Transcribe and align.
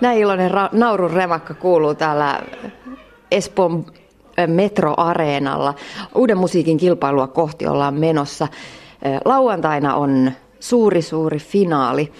Näin 0.00 0.18
iloinen 0.18 0.50
ra- 0.50 0.68
naurun 0.72 1.10
remakka 1.10 1.54
kuuluu 1.54 1.94
täällä 1.94 2.40
Espoon 3.30 3.86
metroareenalla. 4.46 5.74
Uuden 6.14 6.38
musiikin 6.38 6.76
kilpailua 6.76 7.26
kohti 7.26 7.66
ollaan 7.66 7.94
menossa. 7.94 8.48
Lauantaina 9.24 9.94
on 9.94 10.32
suuri 10.60 11.02
suuri 11.02 11.38
finaali. 11.38 12.12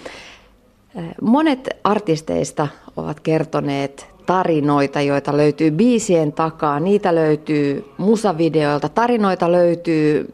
Monet 1.21 1.69
artisteista 1.83 2.67
ovat 2.97 3.19
kertoneet 3.19 4.07
tarinoita, 4.25 5.01
joita 5.01 5.37
löytyy 5.37 5.71
biisien 5.71 6.33
takaa. 6.33 6.79
Niitä 6.79 7.15
löytyy 7.15 7.85
musavideoilta, 7.97 8.89
tarinoita 8.89 9.51
löytyy 9.51 10.33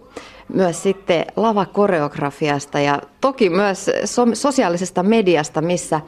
myös 0.53 0.83
sitten 0.83 1.25
lavakoreografiasta 1.35 2.79
ja 2.79 3.01
toki 3.21 3.49
myös 3.49 3.91
sosiaalisesta 4.33 5.03
mediasta, 5.03 5.61
missä, 5.61 6.01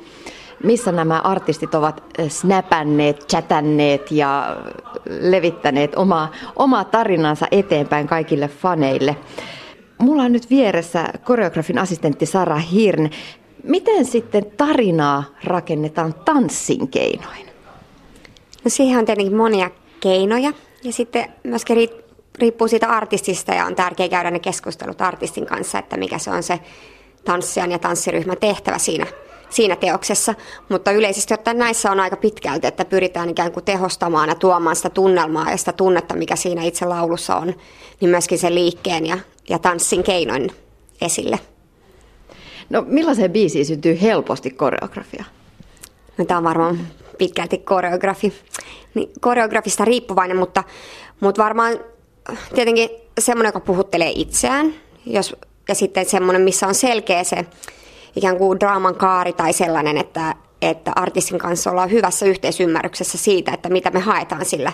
missä 0.63 0.91
nämä 0.91 1.19
artistit 1.19 1.75
ovat 1.75 2.03
snapänneet, 2.27 3.27
chatänneet 3.29 4.11
ja 4.11 4.57
levittäneet 5.05 5.95
omaa, 5.95 6.31
omaa 6.55 6.83
tarinansa 6.83 7.47
eteenpäin 7.51 8.07
kaikille 8.07 8.47
faneille. 8.47 9.15
Mulla 9.97 10.23
on 10.23 10.31
nyt 10.31 10.49
vieressä 10.49 11.05
koreografin 11.23 11.77
assistentti 11.77 12.25
Sara 12.25 12.57
Hirn. 12.57 13.09
Miten 13.63 14.05
sitten 14.05 14.45
tarinaa 14.57 15.23
rakennetaan 15.43 16.13
tanssin 16.13 16.87
keinoin? 16.87 17.45
No 18.63 18.69
siihen 18.69 18.99
on 18.99 19.05
tietenkin 19.05 19.35
monia 19.35 19.69
keinoja 19.99 20.53
ja 20.83 20.93
sitten 20.93 21.33
myöskin 21.43 21.89
riippuu 22.39 22.67
siitä 22.67 22.87
artistista 22.87 23.53
ja 23.53 23.65
on 23.65 23.75
tärkeää 23.75 24.09
käydä 24.09 24.31
ne 24.31 24.39
keskustelut 24.39 25.01
artistin 25.01 25.45
kanssa, 25.45 25.79
että 25.79 25.97
mikä 25.97 26.17
se 26.17 26.31
on 26.31 26.43
se 26.43 26.59
tanssijan 27.25 27.71
ja 27.71 27.79
tanssiryhmän 27.79 28.37
tehtävä 28.37 28.77
siinä, 28.77 29.05
siinä 29.53 29.75
teoksessa. 29.75 30.35
Mutta 30.69 30.91
yleisesti 30.91 31.33
ottaen 31.33 31.57
näissä 31.57 31.91
on 31.91 31.99
aika 31.99 32.15
pitkälti, 32.17 32.67
että 32.67 32.85
pyritään 32.85 33.29
ikään 33.29 33.51
kuin 33.51 33.65
tehostamaan 33.65 34.29
ja 34.29 34.35
tuomaan 34.35 34.75
sitä 34.75 34.89
tunnelmaa 34.89 35.51
ja 35.51 35.57
sitä 35.57 35.71
tunnetta, 35.71 36.15
mikä 36.15 36.35
siinä 36.35 36.63
itse 36.63 36.85
laulussa 36.85 37.35
on, 37.35 37.53
niin 37.99 38.09
myöskin 38.09 38.39
sen 38.39 38.55
liikkeen 38.55 39.05
ja, 39.05 39.17
ja 39.49 39.59
tanssin 39.59 40.03
keinoin 40.03 40.51
esille. 41.01 41.39
No 42.69 42.83
millaiseen 42.87 43.31
biisiin 43.31 43.65
syntyy 43.65 44.01
helposti 44.01 44.49
koreografia? 44.49 45.23
No, 46.17 46.25
tämä 46.25 46.37
on 46.37 46.43
varmaan 46.43 46.87
pitkälti 47.17 47.57
koreografi, 47.57 48.33
niin 48.93 49.09
koreografista 49.19 49.85
riippuvainen, 49.85 50.37
mutta, 50.37 50.63
mutta 51.19 51.43
varmaan 51.43 51.79
tietenkin 52.55 52.89
semmoinen, 53.19 53.47
joka 53.47 53.59
puhuttelee 53.59 54.11
itseään, 54.15 54.73
jos, 55.05 55.35
ja 55.67 55.75
sitten 55.75 56.05
semmoinen, 56.05 56.41
missä 56.41 56.67
on 56.67 56.75
selkeä 56.75 57.23
se 57.23 57.45
ikään 58.15 58.37
kuin 58.37 58.59
draaman 58.59 58.95
kaari 58.95 59.33
tai 59.33 59.53
sellainen, 59.53 59.97
että, 59.97 60.35
että 60.61 60.91
artistin 60.95 61.39
kanssa 61.39 61.71
ollaan 61.71 61.91
hyvässä 61.91 62.25
yhteisymmärryksessä 62.25 63.17
siitä, 63.17 63.53
että 63.53 63.69
mitä 63.69 63.89
me 63.89 63.99
haetaan 63.99 64.45
sillä 64.45 64.71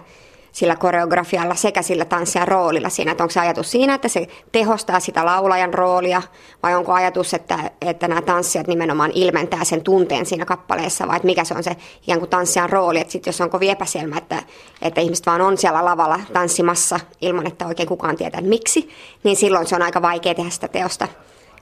sillä 0.52 0.76
koreografialla 0.76 1.56
sekä 1.56 1.82
sillä 1.82 2.06
tanssijan 2.06 2.48
roolilla 2.48 2.90
siinä, 2.90 3.12
että 3.12 3.24
onko 3.24 3.32
se 3.32 3.40
ajatus 3.40 3.72
siinä, 3.72 3.94
että 3.94 4.08
se 4.08 4.28
tehostaa 4.52 5.00
sitä 5.00 5.26
laulajan 5.26 5.74
roolia 5.74 6.22
vai 6.64 6.76
onko 6.76 6.94
ajatus, 6.94 7.34
että, 7.34 7.72
että 7.82 8.08
nämä 8.08 8.22
tanssijat 8.22 8.68
nimenomaan 8.68 9.12
ilmentää 9.14 9.64
sen 9.64 9.84
tunteen 9.84 10.26
siinä 10.26 10.46
kappaleessa 10.46 11.08
vai 11.08 11.16
että 11.16 11.26
mikä 11.26 11.44
se 11.44 11.54
on 11.54 11.64
se 11.64 11.76
ikään 12.04 12.20
kuin 12.20 12.30
tanssijan 12.30 12.70
rooli, 12.70 13.00
että 13.00 13.12
sitten 13.12 13.32
jos 13.32 13.42
on 13.42 13.50
kovin 13.50 13.70
epäselmä, 13.70 14.18
että, 14.18 14.44
että 14.82 15.02
ihmiset 15.02 15.26
vaan 15.26 15.42
on 15.42 15.58
siellä 15.58 15.86
lavalla 15.86 16.20
tanssimassa 16.34 17.00
ilman, 17.22 17.48
että 17.48 17.68
oikein 17.68 17.90
kukaan 17.90 18.18
tietää 18.18 18.40
että 18.40 18.50
miksi, 18.50 18.90
niin 19.24 19.36
silloin 19.36 19.68
se 19.68 19.76
on 19.76 19.82
aika 19.82 20.02
vaikea 20.02 20.36
tehdä 20.36 20.50
sitä 20.50 20.68
teosta 20.68 21.08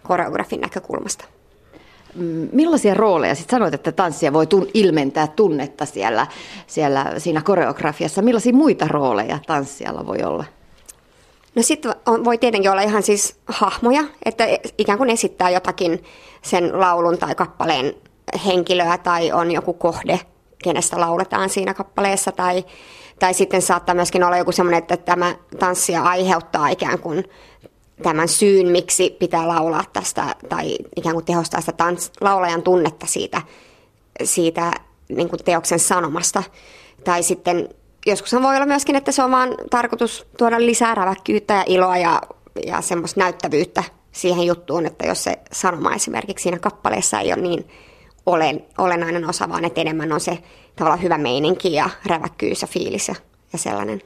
koreografin 0.03 0.61
näkökulmasta. 0.61 1.36
Mm, 2.17 2.49
millaisia 2.51 2.93
rooleja, 2.93 3.35
sitten 3.35 3.57
sanoit, 3.57 3.73
että 3.73 3.91
tanssia 3.91 4.33
voi 4.33 4.47
tun, 4.47 4.67
ilmentää 4.73 5.27
tunnetta 5.27 5.85
siellä, 5.85 6.27
siellä 6.67 7.13
siinä 7.17 7.41
koreografiassa. 7.41 8.21
Millaisia 8.21 8.53
muita 8.53 8.87
rooleja 8.87 9.39
tanssijalla 9.47 10.05
voi 10.05 10.23
olla? 10.23 10.43
No 11.55 11.63
sitten 11.63 11.95
voi 12.23 12.37
tietenkin 12.37 12.71
olla 12.71 12.81
ihan 12.81 13.03
siis 13.03 13.35
hahmoja, 13.47 14.03
että 14.25 14.45
e, 14.45 14.57
ikään 14.77 14.97
kuin 14.97 15.09
esittää 15.09 15.49
jotakin 15.49 16.03
sen 16.41 16.79
laulun 16.79 17.17
tai 17.17 17.35
kappaleen 17.35 17.93
henkilöä 18.45 18.97
tai 18.97 19.31
on 19.31 19.51
joku 19.51 19.73
kohde, 19.73 20.19
kenestä 20.63 20.99
lauletaan 20.99 21.49
siinä 21.49 21.73
kappaleessa 21.73 22.31
tai, 22.31 22.65
tai 23.19 23.33
sitten 23.33 23.61
saattaa 23.61 23.95
myöskin 23.95 24.23
olla 24.23 24.37
joku 24.37 24.51
semmoinen, 24.51 24.77
että 24.77 24.97
tämä 24.97 25.35
tanssia 25.59 26.03
aiheuttaa 26.03 26.67
ikään 26.67 26.99
kuin 26.99 27.23
tämän 28.03 28.27
syyn, 28.27 28.67
miksi 28.67 29.15
pitää 29.19 29.47
laulaa 29.47 29.83
tästä 29.93 30.35
tai 30.49 30.77
ikään 30.95 31.13
kuin 31.13 31.25
tehostaa 31.25 31.61
sitä 31.61 31.71
tans- 31.71 32.11
laulajan 32.21 32.61
tunnetta 32.61 33.05
siitä, 33.05 33.41
siitä 34.23 34.71
niin 35.09 35.29
kuin 35.29 35.43
teoksen 35.45 35.79
sanomasta. 35.79 36.43
Tai 37.03 37.23
sitten 37.23 37.69
joskus 38.05 38.33
voi 38.33 38.55
olla 38.55 38.65
myöskin, 38.65 38.95
että 38.95 39.11
se 39.11 39.23
on 39.23 39.31
vaan 39.31 39.55
tarkoitus 39.69 40.27
tuoda 40.37 40.59
lisää 40.59 40.95
räväkkyyttä 40.95 41.53
ja 41.53 41.63
iloa 41.67 41.97
ja, 41.97 42.21
ja 42.65 42.81
semmoista 42.81 43.19
näyttävyyttä 43.19 43.83
siihen 44.11 44.45
juttuun, 44.45 44.85
että 44.85 45.07
jos 45.07 45.23
se 45.23 45.39
sanoma 45.51 45.95
esimerkiksi 45.95 46.43
siinä 46.43 46.59
kappaleessa 46.59 47.19
ei 47.19 47.33
ole 47.33 47.41
niin 47.41 47.67
olen, 48.25 48.65
olennainen 48.77 49.29
osa, 49.29 49.49
vaan 49.49 49.65
että 49.65 49.81
enemmän 49.81 50.11
on 50.11 50.19
se 50.19 50.37
tavallaan 50.75 51.03
hyvä 51.03 51.17
meininki 51.17 51.73
ja 51.73 51.89
räväkkyys 52.05 52.61
ja 52.61 52.67
fiilis 52.67 53.07
ja, 53.07 53.15
ja 53.53 53.59
sellainen. 53.59 54.01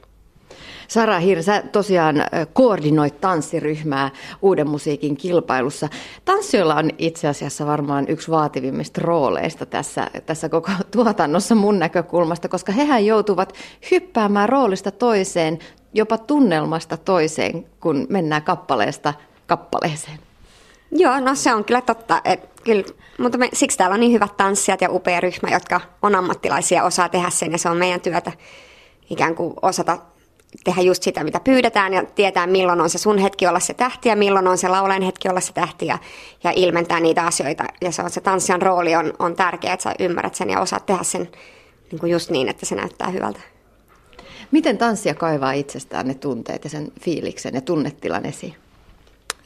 Sara 0.92 1.18
Hir, 1.18 1.42
sä 1.42 1.62
tosiaan 1.72 2.16
koordinoit 2.52 3.20
tanssiryhmää 3.20 4.10
uuden 4.42 4.68
musiikin 4.68 5.16
kilpailussa. 5.16 5.88
Tanssijoilla 6.24 6.74
on 6.74 6.90
itse 6.98 7.28
asiassa 7.28 7.66
varmaan 7.66 8.04
yksi 8.08 8.30
vaativimmista 8.30 9.00
rooleista 9.04 9.66
tässä, 9.66 10.10
tässä 10.26 10.48
koko 10.48 10.70
tuotannossa 10.92 11.54
mun 11.54 11.78
näkökulmasta, 11.78 12.48
koska 12.48 12.72
hehän 12.72 13.06
joutuvat 13.06 13.52
hyppäämään 13.90 14.48
roolista 14.48 14.90
toiseen, 14.90 15.58
jopa 15.94 16.18
tunnelmasta 16.18 16.96
toiseen, 16.96 17.66
kun 17.80 18.06
mennään 18.08 18.42
kappaleesta 18.42 19.14
kappaleeseen. 19.46 20.18
Joo, 20.90 21.20
no 21.20 21.34
se 21.34 21.54
on 21.54 21.64
kyllä 21.64 21.80
totta. 21.80 22.20
Et, 22.24 22.40
kyllä, 22.64 22.84
mutta 23.18 23.38
me, 23.38 23.48
siksi 23.52 23.78
täällä 23.78 23.94
on 23.94 24.00
niin 24.00 24.12
hyvät 24.12 24.36
tanssijat 24.36 24.80
ja 24.80 24.90
upea 24.90 25.20
ryhmä, 25.20 25.48
jotka 25.50 25.80
on 26.02 26.14
ammattilaisia, 26.14 26.84
osaa 26.84 27.08
tehdä 27.08 27.30
sen 27.30 27.52
ja 27.52 27.58
se 27.58 27.68
on 27.68 27.76
meidän 27.76 28.00
työtä 28.00 28.32
ikään 29.10 29.34
kuin 29.34 29.54
osata 29.62 29.98
tehdä 30.64 30.82
just 30.82 31.02
sitä, 31.02 31.24
mitä 31.24 31.40
pyydetään 31.40 31.94
ja 31.94 32.04
tietää, 32.14 32.46
milloin 32.46 32.80
on 32.80 32.90
se 32.90 32.98
sun 32.98 33.18
hetki 33.18 33.46
olla 33.46 33.60
se 33.60 33.74
tähti 33.74 34.08
ja 34.08 34.16
milloin 34.16 34.48
on 34.48 34.58
se 34.58 34.68
laulajan 34.68 35.02
hetki 35.02 35.28
olla 35.28 35.40
se 35.40 35.52
tähti 35.52 35.86
ja, 35.86 35.98
ja 36.44 36.52
ilmentää 36.56 37.00
niitä 37.00 37.26
asioita. 37.26 37.64
Ja 37.80 37.92
se 37.92 38.02
on 38.02 38.10
se 38.10 38.20
tanssijan 38.20 38.62
rooli 38.62 38.94
on, 38.94 39.12
on 39.18 39.36
tärkeä, 39.36 39.72
että 39.72 39.82
sä 39.82 39.94
ymmärrät 39.98 40.34
sen 40.34 40.50
ja 40.50 40.60
osaat 40.60 40.86
tehdä 40.86 41.02
sen 41.02 41.28
niin 41.90 42.00
kuin 42.00 42.12
just 42.12 42.30
niin, 42.30 42.48
että 42.48 42.66
se 42.66 42.74
näyttää 42.74 43.08
hyvältä. 43.08 43.40
Miten 44.50 44.78
tanssia 44.78 45.14
kaivaa 45.14 45.52
itsestään 45.52 46.08
ne 46.08 46.14
tunteet 46.14 46.64
ja 46.64 46.70
sen 46.70 46.92
fiiliksen 47.00 47.54
ja 47.54 47.60
tunnetilan 47.60 48.26
esiin? 48.26 48.54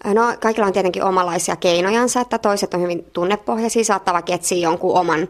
No 0.05 0.22
kaikilla 0.41 0.66
on 0.66 0.72
tietenkin 0.72 1.05
omanlaisia 1.05 1.56
keinojansa, 1.56 2.21
että 2.21 2.39
toiset 2.39 2.75
on 2.75 2.83
hyvin 2.83 3.05
tunnepohjaisia, 3.12 3.84
saattavat 3.84 4.31
etsiä 4.31 4.59
jonkun 4.59 4.99
oman 4.99 5.28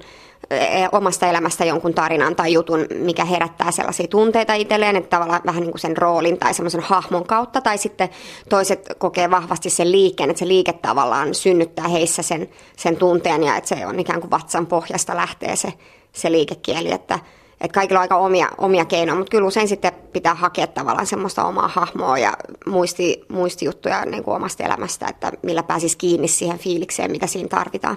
omasta 0.92 1.26
elämästä 1.26 1.64
jonkun 1.64 1.94
tarinan 1.94 2.36
tai 2.36 2.52
jutun, 2.52 2.86
mikä 2.94 3.24
herättää 3.24 3.70
sellaisia 3.70 4.08
tunteita 4.08 4.54
itselleen, 4.54 4.96
että 4.96 5.10
tavallaan 5.10 5.40
vähän 5.46 5.60
niin 5.60 5.70
kuin 5.70 5.80
sen 5.80 5.96
roolin 5.96 6.38
tai 6.38 6.54
semmoisen 6.54 6.80
hahmon 6.80 7.26
kautta, 7.26 7.60
tai 7.60 7.78
sitten 7.78 8.08
toiset 8.48 8.88
kokee 8.98 9.30
vahvasti 9.30 9.70
sen 9.70 9.92
liikkeen, 9.92 10.30
että 10.30 10.38
se 10.38 10.48
liike 10.48 10.72
tavallaan 10.72 11.34
synnyttää 11.34 11.88
heissä 11.88 12.22
sen, 12.22 12.48
sen 12.76 12.96
tunteen 12.96 13.42
ja 13.42 13.56
että 13.56 13.68
se 13.68 13.86
on 13.86 14.00
ikään 14.00 14.20
kuin 14.20 14.30
vatsan 14.30 14.66
pohjasta 14.66 15.16
lähtee 15.16 15.56
se, 15.56 15.72
se 16.12 16.32
liikekieli, 16.32 16.92
että, 16.92 17.18
että 17.60 17.74
kaikilla 17.74 17.98
on 17.98 18.02
aika 18.02 18.16
omia, 18.16 18.48
omia 18.58 18.84
keinoja, 18.84 19.18
mutta 19.18 19.30
kyllä 19.30 19.46
usein 19.46 19.68
sitten 19.68 19.92
pitää 20.12 20.34
hakea 20.34 20.66
tavallaan 20.66 21.06
semmoista 21.06 21.44
omaa 21.44 21.68
hahmoa 21.68 22.18
ja 22.18 22.32
muisti, 22.66 23.24
muistijuttuja 23.28 24.04
niin 24.04 24.24
kuin 24.24 24.36
omasta 24.36 24.64
elämästä, 24.64 25.06
että 25.08 25.32
millä 25.42 25.62
pääsisi 25.62 25.98
kiinni 25.98 26.28
siihen 26.28 26.58
fiilikseen, 26.58 27.10
mitä 27.10 27.26
siinä 27.26 27.48
tarvitaan 27.48 27.96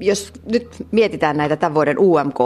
jos 0.00 0.32
nyt 0.52 0.68
mietitään 0.90 1.36
näitä 1.36 1.56
tämän 1.56 1.74
vuoden 1.74 1.98
UMK, 1.98 2.38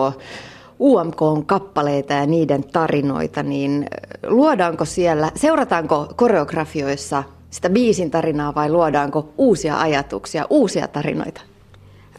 UMK-kappaleita 0.80 2.12
ja 2.12 2.26
niiden 2.26 2.64
tarinoita, 2.64 3.42
niin 3.42 3.86
luodaanko 4.26 4.84
siellä, 4.84 5.30
seurataanko 5.34 6.12
koreografioissa 6.16 7.22
sitä 7.50 7.70
biisin 7.70 8.10
tarinaa 8.10 8.54
vai 8.54 8.70
luodaanko 8.70 9.28
uusia 9.38 9.80
ajatuksia, 9.80 10.46
uusia 10.50 10.88
tarinoita? 10.88 11.40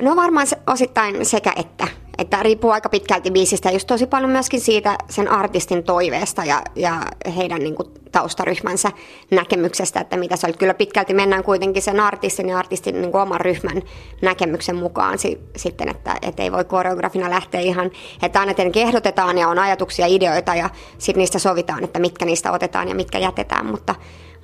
No 0.01 0.15
varmaan 0.15 0.47
osittain 0.68 1.25
sekä 1.25 1.53
että. 1.56 1.88
Että 2.18 2.44
riippuu 2.44 2.71
aika 2.71 2.89
pitkälti 2.89 3.31
biisistä 3.31 3.71
just 3.71 3.88
tosi 3.88 4.07
paljon 4.07 4.31
myöskin 4.31 4.62
siitä 4.62 4.98
sen 5.10 5.31
artistin 5.31 5.83
toiveesta 5.83 6.45
ja, 6.45 6.62
ja 6.75 7.01
heidän 7.38 7.60
niin 7.60 7.75
kuin, 7.75 7.89
taustaryhmänsä 8.12 8.92
näkemyksestä, 9.31 10.00
että 10.00 10.18
mitä 10.18 10.36
se 10.36 10.48
oli. 10.48 10.54
Kyllä 10.54 10.74
pitkälti 10.74 11.13
mennään 11.13 11.44
kuitenkin 11.44 11.81
sen 11.81 12.00
artistin 12.00 12.50
ja 12.50 12.57
artistin 12.57 13.01
niin 13.01 13.12
kuin, 13.12 13.21
oman 13.21 13.42
ryhmän 13.42 13.81
näkemyksen 14.21 14.75
mukaan 14.75 15.19
si, 15.19 15.39
sitten, 15.56 15.89
että 15.89 16.15
et 16.21 16.39
ei 16.39 16.51
voi 16.51 16.65
koreografina 16.65 17.30
lähteä 17.30 17.62
ihan, 17.62 17.92
että 18.21 18.39
aina 18.39 18.54
tietenkin 18.54 18.83
ehdotetaan 18.83 19.38
ja 19.38 19.48
on 19.48 19.60
ajatuksia, 19.60 20.07
ideoita 20.07 20.56
ja 20.56 20.69
sitten 20.98 21.19
niistä 21.19 21.39
sovitaan, 21.39 21.83
että 21.83 22.00
mitkä 22.00 22.25
niistä 22.25 22.51
otetaan 22.51 22.89
ja 22.89 22.95
mitkä 22.95 23.18
jätetään, 23.18 23.65
mutta, 23.65 23.95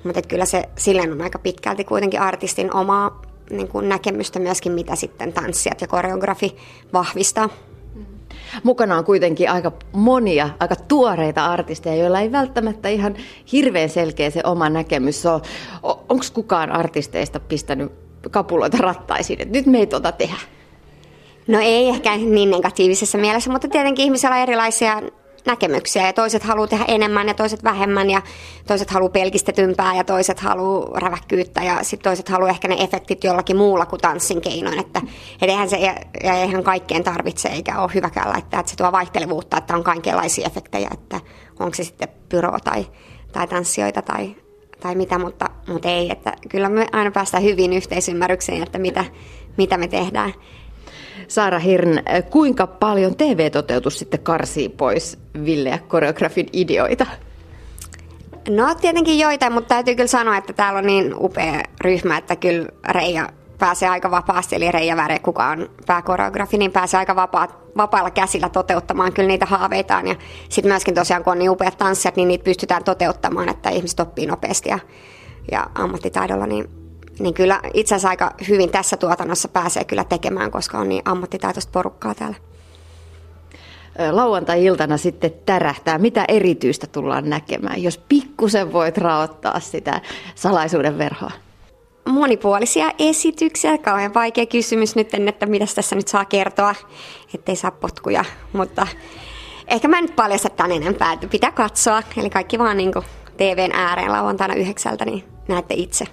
mutta 0.04 0.22
kyllä 0.22 0.44
se 0.44 0.64
silleen 0.76 1.12
on 1.12 1.22
aika 1.22 1.38
pitkälti 1.38 1.84
kuitenkin 1.84 2.20
artistin 2.20 2.74
omaa 2.74 3.29
niin 3.50 3.68
kuin 3.68 3.88
näkemystä 3.88 4.38
myöskin, 4.38 4.72
mitä 4.72 4.96
sitten 4.96 5.32
tanssijat 5.32 5.80
ja 5.80 5.88
koreografi 5.88 6.56
vahvistaa. 6.92 7.48
Mukana 8.62 8.98
on 8.98 9.04
kuitenkin 9.04 9.50
aika 9.50 9.72
monia, 9.92 10.50
aika 10.60 10.76
tuoreita 10.76 11.46
artisteja, 11.46 11.96
joilla 11.96 12.20
ei 12.20 12.32
välttämättä 12.32 12.88
ihan 12.88 13.16
hirveän 13.52 13.88
selkeä 13.88 14.30
se 14.30 14.40
oma 14.44 14.68
näkemys 14.68 15.26
ole. 15.26 15.42
Onko 15.82 16.24
kukaan 16.34 16.72
artisteista 16.72 17.40
pistänyt 17.40 17.92
kapuloita 18.30 18.76
rattaisiin, 18.76 19.40
että 19.42 19.58
nyt 19.58 19.66
me 19.66 19.78
ei 19.78 19.86
tuota 19.86 20.12
tehdä? 20.12 20.36
No 21.48 21.58
ei 21.60 21.88
ehkä 21.88 22.16
niin 22.16 22.50
negatiivisessa 22.50 23.18
mielessä, 23.18 23.50
mutta 23.50 23.68
tietenkin 23.68 24.04
ihmisillä 24.04 24.34
on 24.34 24.42
erilaisia 24.42 25.02
näkemyksiä 25.46 26.06
ja 26.06 26.12
toiset 26.12 26.42
haluaa 26.42 26.66
tehdä 26.66 26.84
enemmän 26.88 27.28
ja 27.28 27.34
toiset 27.34 27.64
vähemmän 27.64 28.10
ja 28.10 28.22
toiset 28.66 28.90
haluaa 28.90 29.10
pelkistetympää 29.10 29.96
ja 29.96 30.04
toiset 30.04 30.40
haluaa 30.40 31.00
räväkkyyttä 31.00 31.62
ja 31.62 31.78
sitten 31.82 32.10
toiset 32.10 32.28
haluaa 32.28 32.50
ehkä 32.50 32.68
ne 32.68 32.76
efektit 32.78 33.24
jollakin 33.24 33.56
muulla 33.56 33.86
kuin 33.86 34.00
tanssin 34.00 34.40
keinoin. 34.40 34.78
Että, 34.78 35.00
et 35.42 35.50
eihän 35.50 35.70
se 35.70 35.76
ja 35.76 35.94
eihän 36.34 36.64
kaikkeen 36.64 37.04
tarvitse 37.04 37.48
eikä 37.48 37.80
ole 37.80 37.90
hyväkään 37.94 38.28
laittaa, 38.28 38.60
että 38.60 38.70
se 38.70 38.76
tuo 38.76 38.92
vaihtelevuutta, 38.92 39.58
että 39.58 39.76
on 39.76 39.84
kaikenlaisia 39.84 40.46
efektejä, 40.46 40.90
että 40.92 41.20
onko 41.60 41.74
se 41.74 41.84
sitten 41.84 42.08
pyro 42.28 42.58
tai, 42.64 42.86
tai 43.32 43.46
tanssijoita 43.46 44.02
tai, 44.02 44.36
tai 44.80 44.94
mitä, 44.94 45.18
mutta, 45.18 45.50
mutta 45.68 45.88
ei, 45.88 46.12
että 46.12 46.32
kyllä 46.48 46.68
me 46.68 46.86
aina 46.92 47.10
päästään 47.10 47.42
hyvin 47.42 47.72
yhteisymmärrykseen, 47.72 48.62
että 48.62 48.78
mitä, 48.78 49.04
mitä 49.56 49.76
me 49.76 49.88
tehdään. 49.88 50.32
Saara 51.28 51.58
Hirn, 51.58 51.98
kuinka 52.30 52.66
paljon 52.66 53.16
TV-toteutus 53.16 53.98
sitten 53.98 54.20
karsii 54.20 54.68
pois 54.68 55.18
Ville 55.44 55.68
ja 55.68 55.78
koreografin 55.78 56.46
ideoita? 56.52 57.06
No 58.48 58.74
tietenkin 58.74 59.18
joita, 59.18 59.50
mutta 59.50 59.68
täytyy 59.68 59.94
kyllä 59.94 60.06
sanoa, 60.06 60.36
että 60.36 60.52
täällä 60.52 60.78
on 60.78 60.86
niin 60.86 61.14
upea 61.18 61.62
ryhmä, 61.80 62.16
että 62.16 62.36
kyllä 62.36 62.68
Reija 62.88 63.28
pääsee 63.58 63.88
aika 63.88 64.10
vapaasti, 64.10 64.56
eli 64.56 64.72
Reija 64.72 64.96
Väre, 64.96 65.18
kuka 65.18 65.46
on 65.46 65.70
pääkoreografi, 65.86 66.58
niin 66.58 66.72
pääsee 66.72 66.98
aika 66.98 67.16
vapaa, 67.16 67.48
vapailla 67.76 68.10
käsillä 68.10 68.48
toteuttamaan 68.48 69.12
kyllä 69.12 69.26
niitä 69.26 69.46
haaveitaan. 69.46 70.06
Ja 70.06 70.16
sitten 70.48 70.72
myöskin 70.72 70.94
tosiaan, 70.94 71.24
kun 71.24 71.30
on 71.30 71.38
niin 71.38 71.50
upeat 71.50 71.78
tanssijat, 71.78 72.16
niin 72.16 72.28
niitä 72.28 72.44
pystytään 72.44 72.84
toteuttamaan, 72.84 73.48
että 73.48 73.70
ihmiset 73.70 74.00
oppii 74.00 74.26
nopeasti 74.26 74.68
ja, 74.68 74.78
ja 75.52 75.66
ammattitaidolla, 75.74 76.46
niin 76.46 76.79
niin 77.20 77.34
kyllä 77.34 77.60
itse 77.74 77.94
asiassa 77.94 78.08
aika 78.08 78.34
hyvin 78.48 78.70
tässä 78.70 78.96
tuotannossa 78.96 79.48
pääsee 79.48 79.84
kyllä 79.84 80.04
tekemään, 80.04 80.50
koska 80.50 80.78
on 80.78 80.88
niin 80.88 81.02
ammattitaitoista 81.04 81.72
porukkaa 81.72 82.14
täällä. 82.14 82.36
Lauantai-iltana 84.10 84.96
sitten 84.96 85.32
tärähtää. 85.46 85.98
Mitä 85.98 86.24
erityistä 86.28 86.86
tullaan 86.86 87.30
näkemään, 87.30 87.82
jos 87.82 87.98
pikkusen 87.98 88.72
voit 88.72 88.98
raottaa 88.98 89.60
sitä 89.60 90.00
salaisuuden 90.34 90.98
verhoa? 90.98 91.30
Monipuolisia 92.04 92.90
esityksiä. 92.98 93.78
Kauhean 93.78 94.14
vaikea 94.14 94.46
kysymys 94.46 94.96
nyt, 94.96 95.14
että 95.14 95.46
mitä 95.46 95.66
tässä 95.74 95.96
nyt 95.96 96.08
saa 96.08 96.24
kertoa, 96.24 96.74
ettei 97.34 97.56
saa 97.56 97.70
potkuja. 97.70 98.24
Mutta 98.52 98.86
ehkä 99.68 99.88
mä 99.88 99.98
en 99.98 100.04
nyt 100.04 100.16
paljasta 100.16 100.48
tämän 100.48 100.72
enempää, 100.72 101.12
että 101.12 101.26
pitää 101.26 101.52
katsoa. 101.52 102.02
Eli 102.16 102.30
kaikki 102.30 102.58
vaan 102.58 102.76
niin 102.76 102.92
TVn 103.36 103.72
ääreen 103.72 104.12
lauantaina 104.12 104.54
yhdeksältä, 104.54 105.04
niin 105.04 105.24
näette 105.48 105.74
itse. 105.74 106.04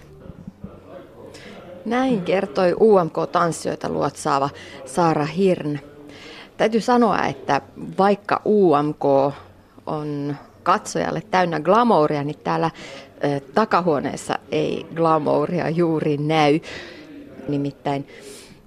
Näin 1.87 2.21
kertoi 2.21 2.73
UMK-tanssijoita 2.73 3.89
luotsaava 3.89 4.49
Saara 4.85 5.25
Hirn. 5.25 5.79
Täytyy 6.57 6.81
sanoa, 6.81 7.25
että 7.25 7.61
vaikka 7.97 8.41
UMK 8.45 9.05
on 9.85 10.35
katsojalle 10.63 11.21
täynnä 11.31 11.59
glamouria, 11.59 12.23
niin 12.23 12.39
täällä 12.43 12.71
takahuoneessa 13.53 14.39
ei 14.51 14.85
glamouria 14.95 15.69
juuri 15.69 16.17
näy. 16.17 16.59
Nimittäin 17.47 18.07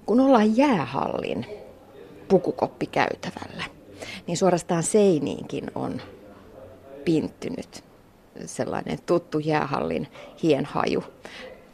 kun 0.05 0.19
ollaan 0.19 0.57
jäähallin 0.57 1.45
pukukoppikäytävällä, 2.27 3.63
niin 4.27 4.37
suorastaan 4.37 4.83
seiniinkin 4.83 5.71
on 5.75 6.01
pinttynyt 7.05 7.83
sellainen 8.45 8.97
tuttu 9.05 9.39
jäähallin 9.39 10.07
hienhaju 10.43 11.03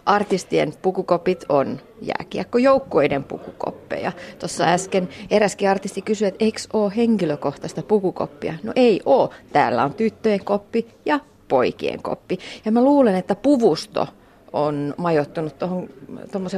artistien 0.07 0.74
pukukopit 0.81 1.45
on 1.50 1.80
jääkiekkojoukkueiden 2.01 3.24
pukukoppeja. 3.24 4.12
Tuossa 4.39 4.63
äsken 4.63 5.09
eräskin 5.31 5.69
artisti 5.69 6.01
kysyi, 6.01 6.27
että 6.27 6.45
eikö 6.45 6.59
ole 6.74 6.94
henkilökohtaista 6.95 7.83
pukukoppia? 7.83 8.54
No 8.63 8.74
ei 8.75 9.01
ole. 9.06 9.30
Täällä 9.54 9.83
on 9.83 9.94
tyttöjen 9.94 10.45
koppi 10.45 10.88
ja 11.06 11.19
poikien 11.48 12.01
koppi. 12.01 12.38
Ja 12.65 12.71
mä 12.71 12.83
luulen, 12.83 13.15
että 13.15 13.36
puvusto 13.36 14.07
on 14.54 14.94
majoittunut 14.98 15.59
tuohon 15.59 15.89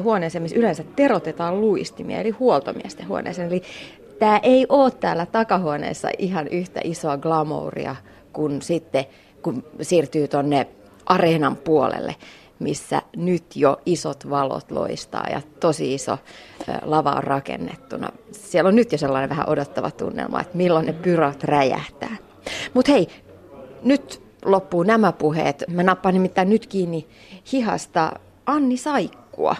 huoneeseen, 0.03 0.41
missä 0.41 0.57
yleensä 0.57 0.83
terotetaan 0.95 1.61
luistimia, 1.61 2.21
eli 2.21 2.29
huoltomiesten 2.29 3.07
huoneeseen. 3.07 3.47
Eli 3.47 3.63
tämä 4.19 4.39
ei 4.43 4.65
ole 4.69 4.91
täällä 4.91 5.25
takahuoneessa 5.25 6.09
ihan 6.17 6.47
yhtä 6.47 6.81
isoa 6.83 7.17
glamouria 7.17 7.95
kuin 8.33 8.61
sitten, 8.61 9.05
kun 9.41 9.63
siirtyy 9.81 10.27
tuonne 10.27 10.67
areenan 11.05 11.55
puolelle 11.55 12.15
missä 12.59 13.01
nyt 13.15 13.55
jo 13.55 13.81
isot 13.85 14.29
valot 14.29 14.71
loistaa 14.71 15.27
ja 15.31 15.41
tosi 15.59 15.93
iso 15.93 16.17
lava 16.81 17.11
on 17.11 17.23
rakennettuna. 17.23 18.09
Siellä 18.31 18.67
on 18.67 18.75
nyt 18.75 18.91
jo 18.91 18.97
sellainen 18.97 19.29
vähän 19.29 19.49
odottava 19.49 19.91
tunnelma, 19.91 20.41
että 20.41 20.57
milloin 20.57 20.85
ne 20.85 20.93
pyrot 20.93 21.43
räjähtää. 21.43 22.15
Mutta 22.73 22.91
hei, 22.91 23.07
nyt 23.83 24.21
loppuu 24.45 24.83
nämä 24.83 25.11
puheet. 25.11 25.63
Mä 25.67 25.83
nappaan 25.83 26.13
nimittäin 26.13 26.49
nyt 26.49 26.67
kiinni 26.67 27.07
hihasta 27.51 28.19
Anni 28.45 28.77
Saikkua, 28.77 29.55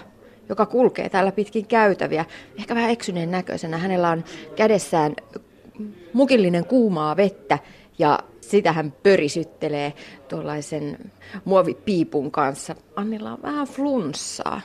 joka 0.48 0.66
kulkee 0.66 1.08
täällä 1.08 1.32
pitkin 1.32 1.66
käytäviä, 1.66 2.24
ehkä 2.58 2.74
vähän 2.74 2.90
eksyneen 2.90 3.30
näköisenä. 3.30 3.78
Hänellä 3.78 4.10
on 4.10 4.24
kädessään 4.56 5.14
mukillinen 6.12 6.64
kuumaa 6.64 7.16
vettä 7.16 7.58
ja 7.98 8.18
sitä 8.50 8.72
hän 8.72 8.92
pörisyttelee 9.02 9.92
tuollaisen 10.28 11.12
muovipiipun 11.44 12.30
kanssa. 12.30 12.74
Annilla 12.96 13.32
on 13.32 13.42
vähän 13.42 13.66
flunssaa. 13.66 14.60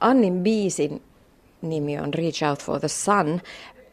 Annin 0.00 0.42
biisin 0.42 1.02
nimi 1.62 1.98
on 1.98 2.14
Reach 2.14 2.44
Out 2.48 2.62
for 2.62 2.80
the 2.80 2.88
Sun. 2.88 3.40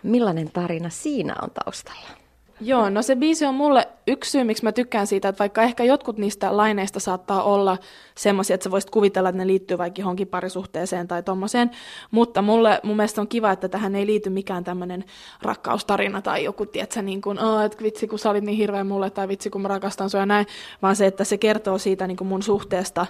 Millainen 0.03 0.51
tarina 0.51 0.89
siinä 0.89 1.35
on 1.41 1.49
taustalla? 1.51 2.26
Joo, 2.61 2.89
no 2.89 3.01
se 3.01 3.15
biisi 3.15 3.45
on 3.45 3.55
mulle 3.55 3.87
yksi 4.07 4.31
syy, 4.31 4.43
miksi 4.43 4.63
mä 4.63 4.71
tykkään 4.71 5.07
siitä, 5.07 5.29
että 5.29 5.39
vaikka 5.39 5.61
ehkä 5.61 5.83
jotkut 5.83 6.17
niistä 6.17 6.57
laineista 6.57 6.99
saattaa 6.99 7.43
olla 7.43 7.77
semmoisia, 8.15 8.53
että 8.53 8.63
sä 8.63 8.71
voisit 8.71 8.89
kuvitella, 8.89 9.29
että 9.29 9.37
ne 9.37 9.47
liittyy 9.47 9.77
vaikka 9.77 10.01
johonkin 10.01 10.27
parisuhteeseen 10.27 11.07
tai 11.07 11.23
tommoseen, 11.23 11.71
mutta 12.11 12.41
mulle 12.41 12.79
mun 12.83 12.95
mielestä 12.95 13.21
on 13.21 13.27
kiva, 13.27 13.51
että 13.51 13.69
tähän 13.69 13.95
ei 13.95 14.05
liity 14.05 14.29
mikään 14.29 14.63
tämmöinen 14.63 15.05
rakkaustarina 15.41 16.21
tai 16.21 16.43
joku, 16.43 16.65
tietsä, 16.65 17.01
niin 17.01 17.21
kuin, 17.21 17.39
oh, 17.39 17.61
että 17.61 17.83
vitsi 17.83 18.07
kun 18.07 18.19
sä 18.19 18.29
olit 18.29 18.43
niin 18.43 18.57
hirveä 18.57 18.83
mulle 18.83 19.09
tai 19.09 19.27
vitsi 19.27 19.49
kun 19.49 19.61
mä 19.61 19.67
rakastan 19.67 20.09
sua 20.09 20.19
ja 20.19 20.25
näin, 20.25 20.45
vaan 20.81 20.95
se, 20.95 21.05
että 21.05 21.23
se 21.23 21.37
kertoo 21.37 21.77
siitä 21.77 22.07
niin 22.07 22.17
kuin 22.17 22.27
mun 22.27 22.43
suhteesta 22.43 23.07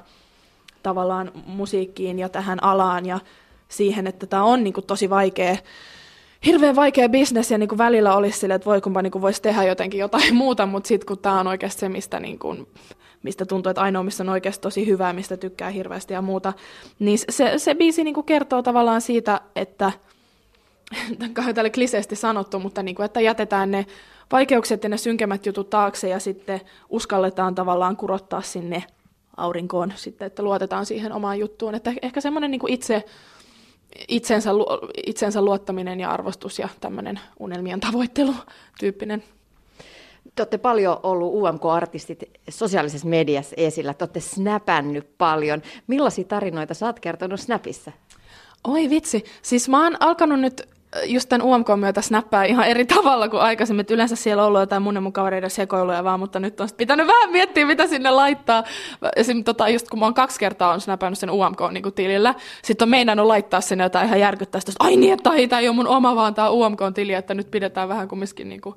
tavallaan 0.84 1.32
musiikkiin 1.46 2.20
ja 2.20 2.30
tähän 2.30 2.63
alaan 2.63 3.06
ja 3.06 3.20
siihen, 3.70 4.08
että 4.08 4.25
tämä 4.25 4.44
on 4.44 4.63
niin 4.63 4.74
kuin 4.74 4.86
tosi 4.86 5.10
vaikea 5.10 5.58
hirveän 6.46 6.75
vaikea 6.75 7.10
bisnes 7.10 7.51
ja 7.51 7.58
niin 7.58 7.70
kuin 7.70 7.77
välillä 7.77 8.15
olisi 8.15 8.39
sille, 8.39 8.53
että 8.53 8.65
voi 8.65 8.82
kumpa 8.82 9.01
niin 9.01 9.12
kuin 9.12 9.22
voisi 9.22 9.41
tehdä 9.41 9.63
jotenkin 9.63 10.00
jotain 10.00 10.36
muuta, 10.44 10.65
mutta 10.65 10.88
sitten 10.88 11.08
kun 11.08 11.17
tämä 11.17 11.39
on 11.39 11.48
oikeasti 11.48 11.79
se, 11.79 11.89
mistä, 11.89 12.20
niin 12.20 12.39
kuin, 12.39 12.67
mistä 13.24 13.46
tuntuu, 13.46 13.70
että 13.70 13.82
ainoa, 13.82 14.03
missä 14.03 14.24
on 14.24 14.29
oikeasti 14.29 14.62
tosi 14.62 14.88
hyvää, 14.88 15.13
mistä 15.13 15.38
tykkää 15.38 15.70
hirveästi 15.70 16.13
ja 16.13 16.22
muuta, 16.22 16.53
niin 17.00 17.20
se, 17.29 17.53
se 17.58 17.75
biisi 17.75 18.03
niin 18.03 18.13
kuin 18.13 18.25
kertoo 18.25 18.62
tavallaan 18.62 19.01
siitä, 19.01 19.41
että 19.56 19.91
tälle 21.56 21.70
kliseesti 21.70 22.15
sanottu, 22.15 22.60
mutta 22.60 22.84
niin 22.84 22.96
kuin, 22.96 23.06
että 23.06 23.22
jätetään 23.22 23.72
ne 23.72 23.86
vaikeukset 24.32 24.84
ja 24.84 24.89
ne 24.89 24.98
synkemmät 24.98 25.46
jutut 25.46 25.70
taakse 25.70 26.10
ja 26.10 26.20
sitten 26.20 26.62
uskalletaan 26.89 27.56
tavallaan 27.56 27.98
kurottaa 27.98 28.41
sinne 28.41 28.84
aurinkoon 29.38 29.94
sitten, 29.96 30.25
että 30.25 30.44
luotetaan 30.44 30.86
siihen 30.86 31.12
omaan 31.12 31.39
juttuun. 31.39 31.75
Että 31.75 31.94
ehkä 32.01 32.22
semmoinen 32.22 32.51
niin 32.51 32.62
itse 32.67 33.03
itsensä, 34.08 34.50
itsensä 35.06 35.41
luottaminen 35.41 36.00
ja 36.00 36.12
arvostus 36.12 36.60
ja 36.60 36.70
tämmöinen 36.79 37.20
unelmien 37.39 37.79
tavoittelu 37.79 38.34
tyyppinen. 38.79 39.24
Te 40.36 40.41
olette 40.41 40.58
paljon 40.58 41.00
ollut 41.03 41.34
UMK-artistit 41.34 42.24
sosiaalisessa 42.50 43.08
mediassa 43.08 43.56
esillä, 43.58 43.94
te 43.94 44.03
olette 44.03 44.20
snäpännyt 44.20 45.17
paljon. 45.17 45.62
Millaisia 45.88 46.25
tarinoita 46.25 46.74
sä 46.74 46.86
oot 46.86 47.00
kertonut 47.00 47.39
Snapissa? 47.39 47.91
Oi 48.67 48.89
vitsi, 48.89 49.24
siis 49.41 49.70
mä 49.70 49.84
oon 49.84 49.98
alkanut 50.00 50.39
nyt 50.39 50.70
just 51.06 51.29
tämän 51.29 51.48
UMK 51.48 51.67
myötä 51.75 52.01
snappaa 52.01 52.44
ihan 52.44 52.67
eri 52.67 52.86
tavalla 52.96 53.29
kuin 53.29 53.41
aikaisemmin. 53.41 53.82
Että 53.82 53.94
yleensä 53.94 54.15
siellä 54.15 54.44
on 54.44 54.48
ollut 54.48 54.60
jotain 54.60 54.82
mun 54.82 54.96
ja 54.96 55.01
mun 55.01 55.13
kavereiden 55.13 55.50
sekoiluja 55.50 56.03
vaan, 56.03 56.20
mutta 56.20 56.39
nyt 56.39 56.62
on 56.62 56.70
pitänyt 56.77 57.08
vähän 57.13 57.32
miettiä, 57.32 57.65
mitä 57.65 57.88
sinne 57.88 58.12
laittaa. 58.12 58.63
Esimerkiksi 59.15 59.44
tota, 59.44 59.70
just 59.70 59.89
kun 59.89 60.00
mä 60.00 60.06
oon 60.06 60.13
kaksi 60.13 60.39
kertaa 60.39 60.74
on 60.74 60.82
snappannut 60.82 61.20
sen 61.20 61.29
UMK-tilillä, 61.29 62.32
niin 62.32 62.41
sitten 62.63 62.86
on 62.86 62.89
meinannut 62.89 63.27
laittaa 63.27 63.62
sinne 63.62 63.84
jotain 63.84 64.08
ihan 64.08 64.20
järkyttäistä. 64.20 64.72
Ai 64.79 64.96
niin, 64.96 65.13
että 65.13 65.29
tämä 65.50 65.60
ei 65.60 65.67
ole 65.67 65.75
mun 65.75 65.88
oma, 65.88 66.15
vaan 66.15 66.36
tämä 66.36 66.50
UMK-tili, 66.50 67.13
että 67.13 67.34
nyt 67.34 67.51
pidetään 67.51 67.89
vähän 67.89 68.08
kumminkin 68.08 68.50
niin 68.50 68.62
kuin 68.62 68.75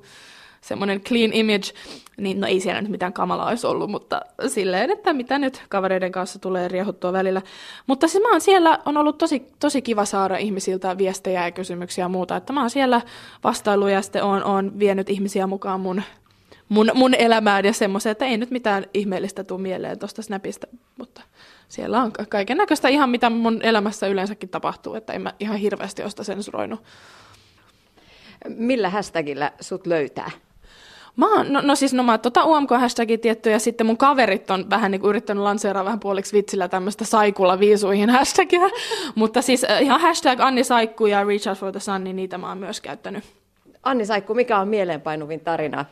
semmoinen 0.61 1.01
clean 1.01 1.33
image, 1.33 1.73
niin 2.17 2.39
no 2.39 2.47
ei 2.47 2.59
siellä 2.59 2.81
nyt 2.81 2.91
mitään 2.91 3.13
kamalaa 3.13 3.49
olisi 3.49 3.67
ollut, 3.67 3.91
mutta 3.91 4.21
silleen, 4.47 4.89
että 4.89 5.13
mitä 5.13 5.39
nyt 5.39 5.63
kavereiden 5.69 6.11
kanssa 6.11 6.39
tulee 6.39 6.67
riehuttua 6.67 7.13
välillä. 7.13 7.41
Mutta 7.87 8.07
siis 8.07 8.23
mä 8.23 8.31
oon 8.31 8.41
siellä, 8.41 8.79
on 8.85 8.97
ollut 8.97 9.17
tosi, 9.17 9.47
tosi 9.59 9.81
kiva 9.81 10.05
saada 10.05 10.37
ihmisiltä 10.37 10.97
viestejä 10.97 11.45
ja 11.45 11.51
kysymyksiä 11.51 12.03
ja 12.03 12.09
muuta, 12.09 12.35
että 12.35 12.53
mä 12.53 12.59
oon 12.61 12.69
siellä 12.69 13.01
vastailu 13.43 13.87
ja 13.87 14.01
sitten 14.01 14.23
oon, 14.23 14.43
oon 14.43 14.79
vienyt 14.79 15.09
ihmisiä 15.09 15.47
mukaan 15.47 15.79
mun 15.79 16.01
mun, 16.71 16.91
mun 16.93 17.13
elämään 17.13 17.65
ja 17.65 17.73
semmoisen, 17.73 18.11
että 18.11 18.25
ei 18.25 18.37
nyt 18.37 18.51
mitään 18.51 18.85
ihmeellistä 18.93 19.43
tule 19.43 19.61
mieleen 19.61 19.99
tuosta 19.99 20.21
Snapista, 20.21 20.67
mutta 20.97 21.21
siellä 21.67 22.01
on 22.01 22.11
kaiken 22.29 22.57
näköistä 22.57 22.87
ihan 22.87 23.09
mitä 23.09 23.29
mun 23.29 23.59
elämässä 23.63 24.07
yleensäkin 24.07 24.49
tapahtuu, 24.49 24.95
että 24.95 25.13
en 25.13 25.21
mä 25.21 25.33
ihan 25.39 25.57
hirveästi 25.57 26.01
ole 26.01 26.09
sitä 26.09 26.23
sensuroinut. 26.23 26.83
Millä 28.47 28.89
hashtagillä 28.89 29.51
sut 29.59 29.87
löytää? 29.87 30.31
Mä 31.15 31.35
oon, 31.35 31.53
no, 31.53 31.61
no 31.61 31.75
siis 31.75 31.93
no 31.93 32.03
mä 32.03 32.17
tota 32.17 32.43
UMK-hashtagia 32.43 33.17
tietty 33.17 33.49
ja 33.49 33.59
sitten 33.59 33.87
mun 33.87 33.97
kaverit 33.97 34.51
on 34.51 34.69
vähän 34.69 34.91
niin 34.91 35.01
kuin 35.01 35.09
yrittänyt 35.09 35.43
lanseeraa 35.43 35.85
vähän 35.85 35.99
puoliksi 35.99 36.33
vitsillä 36.33 36.67
tämmöistä 36.67 37.05
saikulla 37.05 37.59
viisuihin 37.59 38.09
hashtagia, 38.19 38.69
mutta 39.15 39.41
siis 39.41 39.63
äh, 39.63 39.81
ihan 39.81 40.01
hashtag 40.01 40.39
Anni 40.39 40.63
Saikku 40.63 41.05
ja 41.05 41.23
Reach 41.23 41.47
Out 41.47 41.57
for 41.57 41.71
the 41.71 41.79
Sun, 41.79 42.03
niin 42.03 42.15
niitä 42.15 42.37
mä 42.37 42.49
oon 42.49 42.57
myös 42.57 42.81
käyttänyt. 42.81 43.23
Anni 43.83 44.05
Saikku, 44.05 44.33
mikä 44.33 44.59
on 44.59 44.67
mieleenpainuvin 44.67 45.39
tarina 45.39 45.85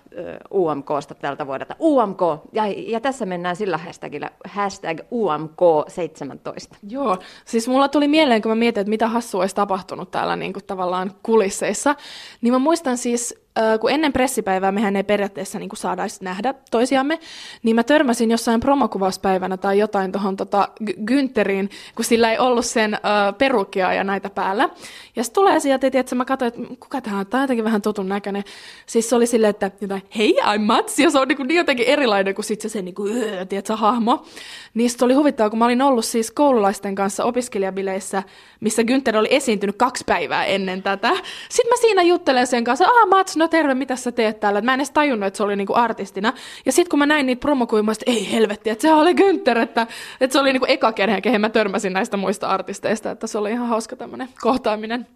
UMKsta 0.52 1.16
tältä 1.16 1.48
vuodelta? 1.48 1.76
UMK, 1.80 2.20
ja, 2.54 2.64
ja 2.68 3.00
tässä 3.00 3.26
mennään 3.26 3.56
sillä 3.56 3.78
hashtagillä, 3.78 4.30
hashtag 4.48 5.00
UMK17. 5.00 6.78
Joo, 6.90 7.18
siis 7.46 7.68
mulla 7.68 7.88
tuli 7.88 8.08
mieleen, 8.08 8.42
kun 8.42 8.52
mä 8.52 8.56
mietin, 8.56 8.82
että 8.82 8.90
mitä 8.90 9.08
hassua 9.08 9.42
olisi 9.42 9.56
tapahtunut 9.56 10.12
täällä 10.12 10.36
niin 10.36 10.54
kuin 10.54 10.66
tavallaan 10.66 11.12
kulisseissa, 11.24 11.96
niin 12.42 12.54
mä 12.54 12.60
muistan 12.60 12.98
siis 12.98 13.36
kun 13.82 13.92
ennen 13.92 14.14
pressipäivää 14.14 14.72
mehän 14.72 14.96
ei 14.96 15.04
periaatteessa 15.04 15.60
niin 15.60 15.70
saada 15.74 16.04
nähdä 16.22 16.54
toisiamme, 16.72 17.20
niin 17.64 17.76
mä 17.76 17.84
törmäsin 17.84 18.32
jossain 18.32 18.60
promokuvauspäivänä 18.60 19.58
tai 19.58 19.80
jotain 19.80 20.12
tuohon 20.12 20.36
tota 20.36 20.68
Günteriin, 20.84 21.70
kun 21.96 22.06
sillä 22.06 22.32
ei 22.32 22.40
ollut 22.40 22.66
sen 22.66 22.94
uh, 22.94 23.38
perukia 23.38 23.94
ja 23.94 24.04
näitä 24.04 24.30
päällä. 24.30 24.70
Ja 25.16 25.24
sitten 25.24 25.42
tulee 25.42 25.60
sieltä, 25.60 25.88
että 25.94 26.16
mä 26.16 26.26
katsoin, 26.26 26.48
että 26.48 26.76
kuka 26.80 27.02
tämä 27.02 27.20
on, 27.20 27.28
tämä 27.28 27.42
on 27.42 27.44
jotenkin 27.44 27.66
vähän 27.66 27.82
totun 27.82 28.10
näköinen. 28.10 28.44
Siis 28.86 29.10
se 29.10 29.16
oli 29.16 29.28
silleen, 29.28 29.50
että 29.50 29.72
jotain, 29.82 30.04
hei, 30.18 30.38
I'm 30.42 30.60
Mats, 30.60 31.00
ja 31.00 31.12
se 31.12 31.20
on 31.20 31.28
niin, 31.28 31.38
kuin 31.38 31.48
niin 31.48 31.58
jotenkin 31.58 31.86
erilainen 31.86 32.36
kuin 32.36 32.46
sitten 32.46 32.70
se, 32.70 32.80
se 32.80 32.82
niin 32.82 32.96
kuin, 32.96 33.14
tiedätkö, 33.50 33.76
hahmo. 33.76 34.26
Niin 34.74 34.90
sitten 34.90 35.06
oli 35.06 35.14
huvittavaa, 35.14 35.50
kun 35.50 35.60
mä 35.60 35.66
olin 35.66 35.82
ollut 35.82 36.06
siis 36.06 36.32
koululaisten 36.32 36.96
kanssa 36.96 37.24
opiskelijabileissä, 37.24 38.24
missä 38.60 38.82
Günther 38.82 39.18
oli 39.18 39.28
esiintynyt 39.32 39.76
kaksi 39.76 40.04
päivää 40.08 40.46
ennen 40.46 40.84
tätä. 40.84 41.10
Sitten 41.50 41.70
mä 41.70 41.76
siinä 41.82 42.04
juttelen 42.04 42.48
sen 42.48 42.64
kanssa, 42.64 42.86
ah 42.86 43.08
Mats, 43.10 43.38
no 43.38 43.48
terve, 43.50 43.76
mitä 43.76 43.96
sä 43.96 44.12
teet 44.12 44.40
täällä? 44.40 44.62
Mä 44.62 44.74
en 44.74 44.80
edes 44.80 44.92
tajunnut, 44.92 45.28
että 45.28 45.38
se 45.38 45.44
oli 45.44 45.56
niinku 45.56 45.74
artistina. 45.74 46.34
Ja 46.66 46.72
sitten 46.72 46.90
kun 46.90 47.00
mä 47.00 47.06
näin 47.06 47.26
niitä 47.26 47.40
promokuvia, 47.40 47.84
mä 47.84 47.92
ei 48.06 48.32
helvetti, 48.32 48.70
että 48.70 48.82
se 48.82 48.94
oli 48.94 49.14
Günther, 49.14 49.58
että, 49.58 49.88
että 50.22 50.34
se 50.34 50.40
oli 50.40 50.54
niinku 50.54 50.66
eka 50.70 50.92
kerhe, 50.92 51.22
kehen 51.22 51.42
mä 51.42 51.50
törmäsin 51.50 51.94
näistä 51.94 52.18
muista 52.18 52.48
artisteista, 52.48 53.12
että 53.12 53.28
se 53.28 53.38
oli 53.38 53.52
ihan 53.52 53.68
hauska 53.68 53.96
tämmöinen 53.96 54.30
kohtaaminen. 54.42 55.08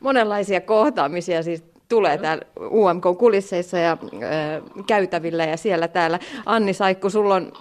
Monenlaisia 0.00 0.60
kohtaamisia 0.60 1.42
siis 1.42 1.64
tulee 1.88 2.18
täällä 2.18 2.44
UMK-kulisseissa 2.58 3.78
ja 3.78 3.92
äh, 3.92 4.84
käytävillä 4.86 5.44
ja 5.44 5.56
siellä 5.56 5.88
täällä. 5.88 6.18
Anni 6.46 6.72
Saikku, 6.72 7.10
sulla 7.10 7.34
on 7.34 7.52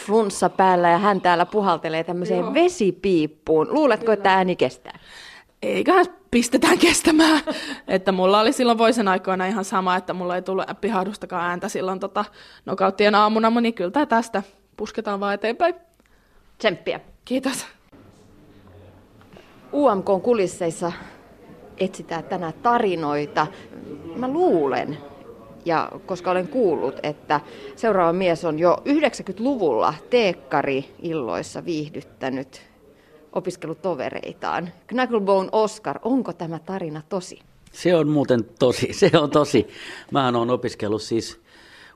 flunssa 0.00 0.48
päällä 0.48 0.88
ja 0.88 0.98
hän 0.98 1.20
täällä 1.20 1.46
puhaltelee 1.46 2.04
tämmöiseen 2.04 2.40
Joo. 2.40 2.54
vesipiippuun. 2.54 3.68
Luuletko, 3.70 4.04
Kyllä. 4.04 4.14
että 4.14 4.34
ääni 4.34 4.56
kestää? 4.56 4.98
eiköhän 5.64 6.06
pistetään 6.34 6.78
kestämään. 6.78 7.40
että 7.88 8.12
mulla 8.12 8.40
oli 8.40 8.52
silloin 8.52 8.78
voisen 8.78 9.08
aikoina 9.08 9.46
ihan 9.46 9.64
sama, 9.64 9.96
että 9.96 10.12
mulla 10.12 10.36
ei 10.36 10.42
tullut 10.42 10.64
pihahdustakaan 10.80 11.50
ääntä 11.50 11.68
silloin 11.68 12.00
tota, 12.00 12.24
nokauttien 12.66 13.14
aamuna, 13.14 13.60
niin 13.60 13.74
kyllä 13.74 14.06
tästä 14.06 14.42
pusketaan 14.76 15.20
vaan 15.20 15.34
eteenpäin. 15.34 15.74
Tsemppiä. 16.58 17.00
Kiitos. 17.24 17.66
UMK 19.72 20.06
kulisseissa 20.22 20.92
etsitään 21.78 22.24
tänään 22.24 22.54
tarinoita. 22.62 23.46
Mä 24.16 24.28
luulen, 24.28 24.98
ja 25.64 25.92
koska 26.06 26.30
olen 26.30 26.48
kuullut, 26.48 26.96
että 27.02 27.40
seuraava 27.76 28.12
mies 28.12 28.44
on 28.44 28.58
jo 28.58 28.76
90-luvulla 28.86 29.94
teekkari 30.10 30.94
illoissa 31.02 31.64
viihdyttänyt 31.64 32.73
opiskelutovereitaan. 33.34 34.72
Knucklebone 34.86 35.48
Oscar, 35.52 35.98
onko 36.02 36.32
tämä 36.32 36.58
tarina 36.58 37.02
tosi? 37.08 37.40
Se 37.72 37.94
on 37.94 38.08
muuten 38.08 38.44
tosi, 38.58 38.92
se 39.00 39.10
on 39.14 39.30
tosi. 39.30 39.68
Mähän 40.10 40.36
olen 40.36 40.50
opiskellut 40.50 41.02
siis 41.02 41.40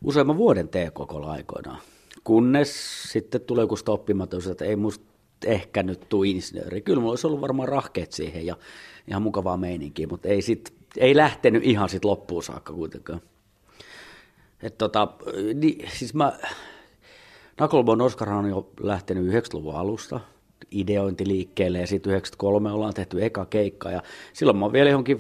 useamman 0.04 0.37
vuoden 0.37 0.68
TKK 0.68 1.14
aikoinaan. 1.26 1.80
Kunnes 2.25 3.02
sitten 3.02 3.40
tulee 3.40 3.62
joku 3.62 3.76
stoppimaton, 3.76 4.40
että 4.50 4.64
ei 4.64 4.76
musta 4.76 5.04
ehkä 5.47 5.83
nyt 5.83 6.09
tuu 6.09 6.23
insinööri. 6.23 6.80
Kyllä 6.80 7.00
mulla 7.00 7.12
olisi 7.12 7.26
ollut 7.26 7.40
varmaan 7.40 7.68
rahkeet 7.68 8.12
siihen 8.12 8.47
ja 8.47 8.57
ihan 9.09 9.23
mukavaa 9.23 9.57
meininkiä, 9.57 10.07
mutta 10.07 10.28
ei, 10.28 10.42
sit, 10.42 10.75
ei 10.97 11.16
lähtenyt 11.16 11.64
ihan 11.64 11.88
sit 11.88 12.04
loppuun 12.04 12.42
saakka 12.42 12.73
kuitenkaan. 12.73 13.21
Et 14.62 14.78
tota, 14.78 15.09
niin, 15.54 15.88
siis 15.92 16.14
mä, 16.14 16.38
Knucklebone 17.57 18.04
Oscar 18.04 18.28
on 18.28 18.49
jo 18.49 18.71
lähtenyt 18.80 19.26
90-luvun 19.26 19.75
alusta– 19.75 20.21
ideointi 20.70 21.28
liikkeelle 21.28 21.78
ja 21.78 21.87
sitten 21.87 22.10
93 22.10 22.72
ollaan 22.72 22.94
tehty 22.94 23.25
eka 23.25 23.46
keikka 23.46 23.90
ja 23.90 24.02
silloin 24.32 24.58
mä 24.58 24.64
oon 24.64 24.72
vielä 24.72 24.90
johonkin 24.90 25.18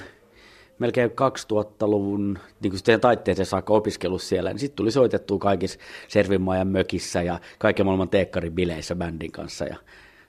melkein 0.78 1.10
2000-luvun 1.10 2.38
niin 2.60 2.70
kuin 2.70 3.00
taitteeseen 3.00 3.46
saakka 3.46 3.72
opiskellut 3.72 4.22
siellä, 4.22 4.50
niin 4.50 4.58
sitten 4.58 4.76
tuli 4.76 4.90
soitettua 4.90 5.38
kaikissa 5.38 5.78
Servinmaajan 6.08 6.68
mökissä 6.68 7.22
ja 7.22 7.40
kaiken 7.58 7.86
maailman 7.86 8.08
teekkaribileissä 8.08 8.96
bändin 8.96 9.32
kanssa 9.32 9.64
ja 9.64 9.76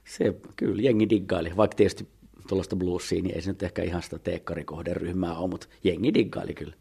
se 0.04 0.34
kyllä 0.56 0.82
jengi 0.82 1.10
diggaili, 1.10 1.56
vaikka 1.56 1.76
tietysti 1.76 2.08
tuollaista 2.48 2.76
bluesia, 2.76 3.22
niin 3.22 3.34
ei 3.34 3.42
se 3.42 3.50
nyt 3.50 3.62
ehkä 3.62 3.82
ihan 3.82 4.02
sitä 4.02 4.18
teekkarikohderyhmää 4.18 5.38
ole, 5.38 5.50
mutta 5.50 5.66
jengi 5.84 6.14
diggaili 6.14 6.54
kyllä. 6.54 6.74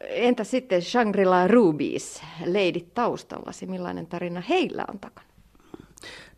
Entä 0.00 0.44
sitten 0.44 0.82
Shangri-La 0.82 1.48
Rubies, 1.48 2.22
leidit 2.44 2.94
taustallasi, 2.94 3.66
millainen 3.66 4.06
tarina 4.06 4.40
heillä 4.40 4.84
on 4.88 4.98
takana? 4.98 5.28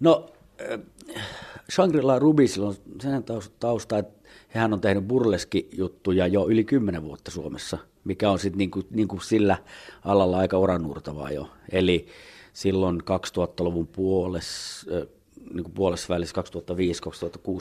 No 0.00 0.33
Shangri-La 1.72 2.18
Rubisilla 2.18 2.68
on 2.68 2.74
sen 3.00 3.24
tausta, 3.60 3.98
että 3.98 4.28
hän 4.48 4.72
on 4.72 4.80
tehnyt 4.80 5.08
burleski-juttuja 5.08 6.26
jo 6.26 6.48
yli 6.48 6.64
kymmenen 6.64 7.02
vuotta 7.02 7.30
Suomessa, 7.30 7.78
mikä 8.04 8.30
on 8.30 8.38
sitten 8.38 8.58
niinku, 8.58 8.82
niinku 8.90 9.20
sillä 9.20 9.56
alalla 10.04 10.38
aika 10.38 10.56
oranurtavaa 10.56 11.30
jo. 11.30 11.48
Eli 11.72 12.06
silloin 12.52 13.00
2000-luvun 13.00 13.86
puolessa, 13.86 14.90
niin 15.54 15.64
kuin 15.64 15.74
puolessa 15.74 16.14
välissä 16.14 16.40
2005-2006, 16.40 16.42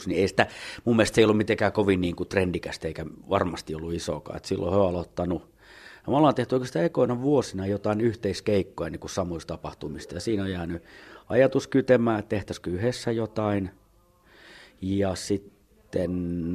niin 0.06 0.20
ei 0.20 0.28
sitä, 0.28 0.46
mun 0.84 0.96
mielestä 0.96 1.14
se 1.14 1.20
ei 1.20 1.24
ollut 1.24 1.36
mitenkään 1.36 1.72
kovin 1.72 2.00
niin 2.00 2.16
kuin 2.16 2.28
trendikästä 2.28 2.88
eikä 2.88 3.06
varmasti 3.30 3.74
ollut 3.74 3.94
isokaan. 3.94 4.36
Et 4.36 4.44
silloin 4.44 4.72
he 4.72 4.78
on 4.78 4.88
aloittanut, 4.88 5.42
ja 6.06 6.10
me 6.10 6.16
ollaan 6.16 6.34
tehty 6.34 6.54
oikeastaan 6.54 6.84
ekoina 6.84 7.22
vuosina 7.22 7.66
jotain 7.66 8.00
yhteiskeikkoja 8.00 8.90
niin 8.90 9.00
kuin 9.00 9.10
samoista 9.10 9.54
tapahtumista, 9.54 10.14
ja 10.14 10.20
siinä 10.20 10.42
on 10.42 10.50
jäänyt 10.50 10.82
ajatus 11.28 11.66
kytemään, 11.66 12.18
että 12.18 12.28
tehtäisikö 12.28 12.70
yhdessä 12.70 13.12
jotain. 13.12 13.70
Ja 14.80 15.14
sitten 15.14 16.10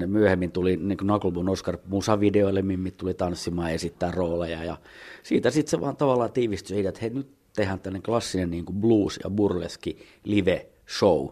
myöhemmin 0.08 0.52
tuli 0.52 0.78
niin 0.78 0.98
Knucklebone 0.98 1.52
Oscar 1.52 1.78
musavideoille, 1.88 2.62
Mimmi 2.62 2.92
tuli 2.92 3.14
tanssimaan 3.14 3.70
ja 3.70 3.76
esittää 3.76 4.12
rooleja. 4.12 4.64
Ja 4.64 4.78
siitä 5.24 5.50
sitten 5.50 5.72
se 5.72 5.82
vaan 5.82 5.98
tavallaan 5.98 6.32
tiivistyi 6.32 6.76
siitä, 6.76 6.90
että 6.90 7.02
hei, 7.02 7.10
nyt 7.10 7.28
tehdään 7.56 7.80
tällainen 7.80 8.04
klassinen 8.04 8.52
niin 8.52 8.66
kuin 8.66 8.82
blues- 8.82 9.20
ja 9.24 9.30
burleski 9.30 9.98
live-show. 10.24 11.28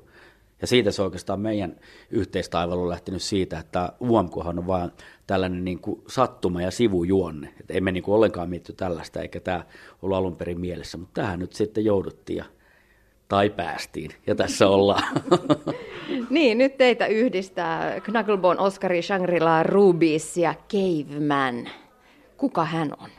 Ja 0.61 0.67
siitä 0.67 0.91
se 0.91 1.01
oikeastaan 1.01 1.39
meidän 1.39 1.75
yhteistaivelu 2.11 2.81
on 2.81 2.89
lähtenyt 2.89 3.21
siitä, 3.21 3.59
että 3.59 3.93
UMK 4.01 4.37
on 4.37 4.67
vain 4.67 4.91
tällainen 5.27 5.65
niin 5.65 5.79
kuin 5.79 6.01
sattuma 6.07 6.61
ja 6.61 6.71
sivujuonne. 6.71 7.53
Että 7.59 7.73
emme 7.73 7.91
niin 7.91 8.03
kuin 8.03 8.15
ollenkaan 8.15 8.49
mietty 8.49 8.73
tällaista, 8.73 9.21
eikä 9.21 9.39
tämä 9.39 9.65
ollut 10.01 10.17
alun 10.17 10.35
perin 10.35 10.59
mielessä, 10.59 10.97
mutta 10.97 11.21
tähän 11.21 11.39
nyt 11.39 11.53
sitten 11.53 11.85
jouduttiin. 11.85 12.37
Ja 12.37 12.45
tai 13.27 13.49
päästiin, 13.49 14.11
ja 14.27 14.35
tässä 14.35 14.67
ollaan. 14.67 15.03
niin, 16.29 16.57
nyt 16.57 16.77
teitä 16.77 17.05
yhdistää 17.05 18.01
Knucklebone, 18.01 18.59
Oscari, 18.59 19.01
Shangri-La, 19.01 19.63
Rubies 19.63 20.37
ja 20.37 20.55
Caveman. 20.71 21.69
Kuka 22.37 22.65
hän 22.65 22.91
on? 22.99 23.09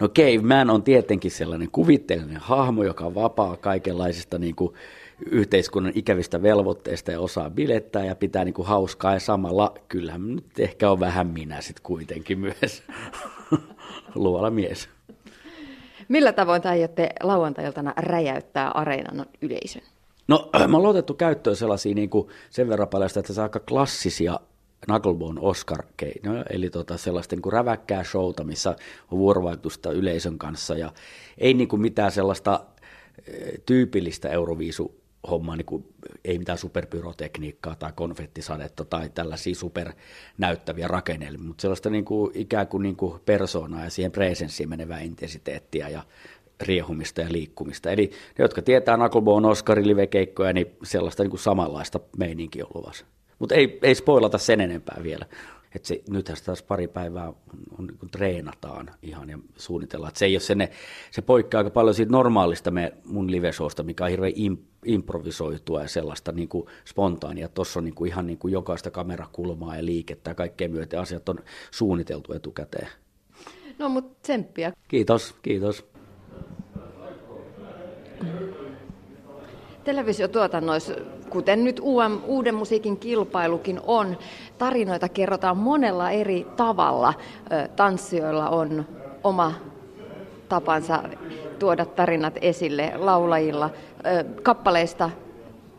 No 0.00 0.08
Caveman 0.08 0.70
on 0.70 0.82
tietenkin 0.82 1.30
sellainen 1.30 1.68
kuvitteellinen 1.72 2.36
hahmo, 2.36 2.82
joka 2.82 3.04
on 3.04 3.14
vapaa 3.14 3.56
kaikenlaisista 3.56 4.38
niin 4.38 4.54
kuin, 4.54 4.74
yhteiskunnan 5.26 5.92
ikävistä 5.94 6.42
velvoitteista 6.42 7.12
ja 7.12 7.20
osaa 7.20 7.50
bilettää 7.50 8.04
ja 8.04 8.14
pitää 8.14 8.44
niin 8.44 8.54
kuin, 8.54 8.68
hauskaa 8.68 9.14
ja 9.14 9.20
samalla 9.20 9.74
kyllähän 9.88 10.36
nyt 10.36 10.60
ehkä 10.60 10.90
on 10.90 11.00
vähän 11.00 11.26
minä 11.26 11.60
sitten 11.60 11.82
kuitenkin 11.82 12.38
myös 12.38 12.82
luola 14.14 14.50
mies. 14.50 14.88
Millä 16.08 16.32
tavoin 16.32 16.62
te 16.62 16.68
aiotte 16.68 17.10
lauantailtana 17.22 17.92
räjäyttää 17.96 18.70
areenan 18.70 19.26
yleisön? 19.42 19.82
No, 20.28 20.50
me 20.68 20.76
ollaan 20.76 20.90
otettu 20.90 21.14
käyttöön 21.14 21.56
sellaisia 21.56 21.94
niin 21.94 22.10
kuin 22.10 22.28
sen 22.50 22.68
verran 22.68 22.88
paljon, 22.88 23.10
että 23.16 23.32
se 23.32 23.42
aika 23.42 23.60
klassisia 23.60 24.40
Knucklebone 24.80 25.40
Oscar 25.40 25.82
keino, 25.96 26.44
eli 26.50 26.70
tota 26.70 26.96
sellaista 26.96 27.36
niin 27.36 27.42
kuin 27.42 27.52
räväkkää 27.52 28.04
showta, 28.04 28.44
missä 28.44 28.76
on 29.10 29.18
vuorovaikutusta 29.18 29.92
yleisön 29.92 30.38
kanssa 30.38 30.74
ja 30.74 30.92
ei 31.38 31.54
niin 31.54 31.68
kuin 31.68 31.82
mitään 31.82 32.12
sellaista 32.12 32.64
eh, 33.28 33.52
tyypillistä 33.66 34.28
Euroviisu 34.28 34.97
hommaa, 35.30 35.56
niin 35.56 35.66
kuin, 35.66 35.84
ei 36.24 36.38
mitään 36.38 36.58
superpyrotekniikkaa 36.58 37.74
tai 37.74 37.92
konfettisadetta 37.94 38.84
tai 38.84 39.10
tällaisia 39.14 39.54
supernäyttäviä 39.54 40.88
rakennelmia, 40.88 41.46
mutta 41.46 41.62
sellaista 41.62 41.90
niin 41.90 42.04
kuin, 42.04 42.30
ikään 42.34 42.66
kuin, 42.66 42.82
niin 42.82 42.96
kuin 42.96 43.20
persoonaa 43.26 43.84
ja 43.84 43.90
siihen 43.90 44.12
presenssiin 44.12 44.68
menevää 44.68 45.00
intensiteettiä 45.00 45.88
ja 45.88 46.02
riehumista 46.60 47.20
ja 47.20 47.32
liikkumista. 47.32 47.90
Eli 47.90 48.06
ne, 48.38 48.42
jotka 48.42 48.62
tietää 48.62 48.96
Knucklebone 48.96 49.48
Oscarin 49.48 49.88
live-keikkoja, 49.88 50.52
niin 50.52 50.76
sellaista 50.82 51.22
niin 51.22 51.30
kuin 51.30 51.40
samanlaista 51.40 52.00
meininkiä 52.18 52.64
on 52.64 52.70
luvassa. 52.74 53.06
Mutta 53.38 53.54
ei, 53.54 53.78
ei 53.82 53.94
spoilata 53.94 54.38
sen 54.38 54.60
enempää 54.60 55.00
vielä. 55.02 55.26
Et 55.74 55.84
se, 55.84 56.02
nythän 56.10 56.36
taas 56.44 56.62
pari 56.62 56.88
päivää 56.88 57.28
on, 57.28 57.36
on, 57.78 57.86
niin 57.86 57.98
kuin 57.98 58.10
treenataan 58.10 58.90
ihan 59.02 59.30
ja 59.30 59.38
suunnitellaan. 59.56 60.08
Et 60.08 60.16
se, 60.16 60.24
ei 60.24 60.34
ole 60.34 60.40
se, 60.40 60.54
ne, 60.54 60.70
se 61.10 61.22
poikkeaa 61.22 61.58
aika 61.58 61.70
paljon 61.70 61.94
siitä 61.94 62.12
normaalista 62.12 62.70
me, 62.70 62.92
mun 63.04 63.30
live 63.30 63.50
mikä 63.82 64.04
on 64.04 64.10
hirveän 64.10 64.32
imp, 64.34 64.60
improvisoitua 64.84 65.82
ja 65.82 65.88
sellaista 65.88 66.32
niin 66.32 66.48
kuin 66.48 66.66
spontaania. 66.84 67.48
Tuossa 67.48 67.80
on 67.80 67.84
niin 67.84 67.94
kuin 67.94 68.10
ihan 68.10 68.26
niin 68.26 68.38
kuin 68.38 68.52
jokaista 68.52 68.90
kamerakulmaa 68.90 69.76
ja 69.76 69.84
liikettä 69.84 70.30
ja 70.30 70.34
kaikkea 70.34 70.68
myöten 70.68 71.00
asiat 71.00 71.28
on 71.28 71.38
suunniteltu 71.70 72.32
etukäteen. 72.32 72.88
No 73.78 73.88
mutta 73.88 74.22
tsemppiä. 74.22 74.72
Kiitos, 74.88 75.34
kiitos. 75.42 75.84
Televisiotuotannoissa, 79.84 80.94
kuten 81.30 81.64
nyt 81.64 81.80
UM, 81.80 82.20
uuden 82.26 82.54
musiikin 82.54 82.96
kilpailukin 82.96 83.80
on, 83.86 84.18
tarinoita 84.58 85.08
kerrotaan 85.08 85.56
monella 85.56 86.10
eri 86.10 86.46
tavalla. 86.56 87.14
Tanssijoilla 87.76 88.48
on 88.48 88.84
oma 89.24 89.54
tapansa 90.48 91.02
tuoda 91.58 91.84
tarinat 91.84 92.34
esille 92.40 92.92
laulajilla. 92.96 93.70
Kappaleista 94.42 95.10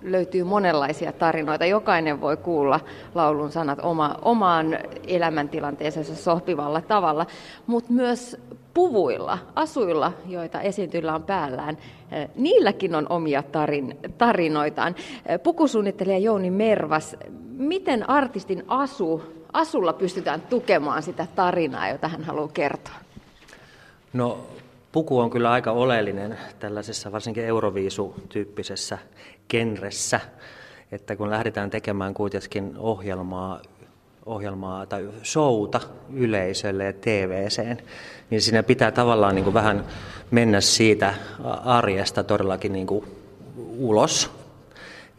löytyy 0.01 0.43
monenlaisia 0.43 1.11
tarinoita. 1.11 1.65
Jokainen 1.65 2.21
voi 2.21 2.38
kuulla 2.38 2.79
laulun 3.15 3.51
sanat 3.51 3.79
oma, 3.81 4.15
omaan 4.21 4.77
elämäntilanteeseensa 5.07 6.15
sopivalla 6.15 6.81
tavalla, 6.81 7.25
mutta 7.67 7.93
myös 7.93 8.38
puvuilla, 8.73 9.38
asuilla, 9.55 10.11
joita 10.27 10.61
esiintyjillä 10.61 11.15
on 11.15 11.23
päällään, 11.23 11.77
niilläkin 12.35 12.95
on 12.95 13.05
omia 13.09 13.43
tarin, 13.43 13.97
tarinoitaan. 14.17 14.95
Pukusuunnittelija 15.43 16.17
Jouni 16.17 16.51
Mervas, 16.51 17.15
miten 17.57 18.09
artistin 18.09 18.63
asu, 18.67 19.23
asulla 19.53 19.93
pystytään 19.93 20.41
tukemaan 20.41 21.03
sitä 21.03 21.27
tarinaa, 21.35 21.89
jota 21.89 22.07
hän 22.07 22.23
haluaa 22.23 22.47
kertoa? 22.47 22.95
No 24.13 24.47
puku 24.91 25.19
on 25.19 25.29
kyllä 25.29 25.51
aika 25.51 25.71
oleellinen 25.71 26.37
tällaisessa 26.59 27.11
varsinkin 27.11 27.45
euroviisutyyppisessä 27.45 28.97
genressä, 29.49 30.19
että 30.91 31.15
kun 31.15 31.29
lähdetään 31.29 31.69
tekemään 31.69 32.13
kuitenkin 32.13 32.73
ohjelmaa 32.77 33.61
ohjelmaa 34.25 34.85
tai 34.85 35.09
showta 35.23 35.81
yleisölle 36.13 36.85
ja 36.85 36.93
TVCen, 36.93 37.77
niin 38.29 38.41
siinä 38.41 38.63
pitää 38.63 38.91
tavallaan 38.91 39.35
niin 39.35 39.43
kuin 39.43 39.53
vähän 39.53 39.85
mennä 40.31 40.61
siitä 40.61 41.13
arjesta 41.65 42.23
todellakin 42.23 42.73
niin 42.73 42.87
kuin 42.87 43.05
ulos. 43.77 44.31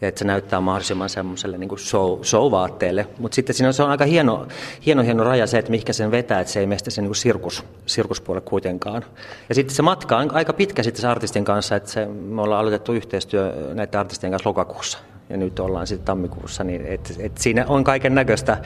Ja 0.00 0.08
että 0.08 0.18
se 0.18 0.24
näyttää 0.24 0.60
mahdollisimman 0.60 1.08
semmoiselle 1.08 1.58
niin 1.58 1.78
show, 1.78 2.20
show-vaatteelle. 2.22 3.06
Mutta 3.18 3.34
sitten 3.34 3.54
siinä 3.54 3.68
on, 3.68 3.74
se 3.74 3.82
on 3.82 3.90
aika 3.90 4.04
hieno, 4.04 4.46
hieno, 4.86 5.02
hieno 5.02 5.24
raja 5.24 5.46
se, 5.46 5.58
että 5.58 5.70
mihinkä 5.70 5.92
sen 5.92 6.10
vetää, 6.10 6.40
että 6.40 6.52
se 6.52 6.60
ei 6.60 6.66
meistä 6.66 6.90
se 6.90 7.02
niin 7.02 7.14
sirkus, 7.14 7.64
sirkuspuolelle 7.86 8.48
kuitenkaan. 8.48 9.04
Ja 9.48 9.54
sitten 9.54 9.76
se 9.76 9.82
matka 9.82 10.16
on 10.16 10.34
aika 10.34 10.52
pitkä 10.52 10.82
sitten 10.82 11.00
se 11.00 11.08
artistin 11.08 11.44
kanssa, 11.44 11.76
että 11.76 11.90
se, 11.90 12.06
me 12.06 12.42
ollaan 12.42 12.60
aloitettu 12.60 12.92
yhteistyö 12.92 13.72
näiden 13.74 14.00
artistien 14.00 14.30
kanssa 14.30 14.48
lokakuussa 14.48 14.98
ja 15.30 15.36
nyt 15.36 15.60
ollaan 15.60 15.86
sitten 15.86 16.06
tammikuussa, 16.06 16.64
niin 16.64 16.86
et, 16.86 17.16
et 17.18 17.38
siinä 17.38 17.64
on 17.68 17.84
kaiken 17.84 18.14
näköistä. 18.14 18.58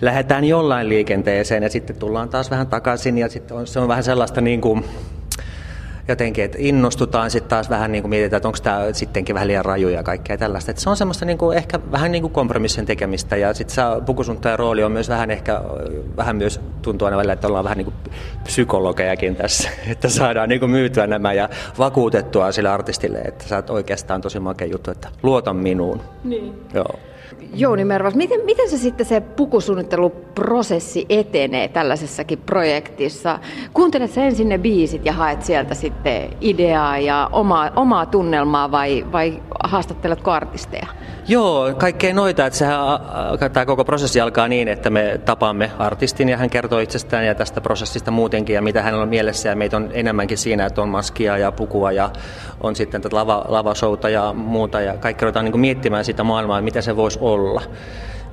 Lähdetään 0.00 0.44
jollain 0.44 0.88
liikenteeseen 0.88 1.62
ja 1.62 1.70
sitten 1.70 1.96
tullaan 1.96 2.28
taas 2.28 2.50
vähän 2.50 2.66
takaisin 2.66 3.18
ja 3.18 3.28
sitten 3.28 3.56
on, 3.56 3.66
se 3.66 3.80
on 3.80 3.88
vähän 3.88 4.04
sellaista 4.04 4.40
niin 4.40 4.60
kuin, 4.60 4.84
jotenkin, 6.08 6.44
että 6.44 6.58
innostutaan 6.60 7.30
sitten 7.30 7.48
taas 7.50 7.70
vähän 7.70 7.92
niin 7.92 8.02
kuin 8.02 8.10
mietitään, 8.10 8.38
että 8.38 8.48
onko 8.48 8.58
tämä 8.62 8.92
sittenkin 8.92 9.34
vähän 9.34 9.48
liian 9.48 9.64
raju 9.64 9.88
ja 9.88 10.02
kaikkea 10.02 10.38
tällaista. 10.38 10.70
Että 10.70 10.82
se 10.82 10.90
on 10.90 10.96
semmoista 10.96 11.24
niin 11.24 11.38
kuin, 11.38 11.56
ehkä 11.58 11.80
vähän 11.92 12.12
niin 12.12 12.22
kuin 12.22 12.32
kompromissin 12.32 12.86
tekemistä 12.86 13.36
ja 13.36 13.54
sitten 13.54 13.84
pukusuntajan 14.06 14.58
rooli 14.58 14.84
on 14.84 14.92
myös 14.92 15.08
vähän 15.08 15.30
ehkä, 15.30 15.60
vähän 16.16 16.36
myös 16.36 16.60
tuntuu 16.82 17.06
aina 17.06 17.16
välillä, 17.16 17.32
että 17.32 17.48
ollaan 17.48 17.64
vähän 17.64 17.78
niin 17.78 17.84
kuin 17.84 17.96
psykologejakin 18.44 19.36
tässä, 19.36 19.70
että 19.92 20.08
saadaan 20.08 20.48
niin 20.48 20.60
kuin 20.60 20.70
myytyä 20.70 21.06
nämä 21.06 21.32
ja 21.32 21.48
vakuutettua 21.78 22.52
sille 22.52 22.68
artistille, 22.68 23.18
että 23.18 23.44
sä 23.48 23.56
oot 23.56 23.70
oikeastaan 23.70 24.20
tosi 24.20 24.40
makea 24.40 24.66
juttu, 24.66 24.90
että 24.90 25.08
luota 25.22 25.54
minuun. 25.54 26.00
Niin. 26.24 26.54
Joo. 26.74 26.98
Jouni 27.54 27.84
Mervas, 27.84 28.14
miten, 28.14 28.40
miten 28.44 28.70
se 28.70 28.78
sitten 28.78 29.06
se 29.06 29.20
pukusuunnitteluprosessi 29.20 31.06
etenee 31.08 31.68
tällaisessakin 31.68 32.38
projektissa? 32.38 33.38
Kuuntelet 33.72 34.10
sä 34.10 34.24
ensin 34.24 34.48
ne 34.48 34.58
biisit 34.58 35.06
ja 35.06 35.12
haet 35.12 35.42
sieltä 35.42 35.74
sitten 35.74 36.28
ideaa 36.40 36.98
ja 36.98 37.28
omaa, 37.32 37.70
omaa 37.76 38.06
tunnelmaa 38.06 38.70
vai, 38.70 39.06
vai 39.12 39.42
haastatteletko 39.64 40.30
artisteja? 40.30 40.86
Joo, 41.28 41.74
kaikkea 41.74 42.14
noita. 42.14 42.46
Että 42.46 42.58
sehän, 42.58 42.78
tämä 43.52 43.66
koko 43.66 43.84
prosessi 43.84 44.20
alkaa 44.20 44.48
niin, 44.48 44.68
että 44.68 44.90
me 44.90 45.20
tapaamme 45.24 45.70
artistin 45.78 46.28
ja 46.28 46.36
hän 46.36 46.50
kertoo 46.50 46.78
itsestään 46.78 47.26
ja 47.26 47.34
tästä 47.34 47.60
prosessista 47.60 48.10
muutenkin 48.10 48.54
ja 48.54 48.62
mitä 48.62 48.82
hänellä 48.82 49.02
on 49.02 49.08
mielessä. 49.08 49.48
Ja 49.48 49.56
meitä 49.56 49.76
on 49.76 49.90
enemmänkin 49.92 50.38
siinä, 50.38 50.66
että 50.66 50.82
on 50.82 50.88
maskia 50.88 51.38
ja 51.38 51.52
pukua 51.52 51.92
ja 51.92 52.10
on 52.60 52.76
sitten 52.76 53.02
tätä 53.02 53.16
lava, 53.16 53.44
lavashouta 53.48 54.08
ja 54.08 54.32
muuta. 54.32 54.80
Ja 54.80 54.96
kaikki 54.96 55.24
ruvetaan 55.24 55.44
niin 55.44 55.60
miettimään 55.60 56.04
sitä 56.04 56.24
maailmaa, 56.24 56.60
mitä 56.60 56.80
se 56.80 56.96
voisi 56.96 57.18
olla. 57.22 57.62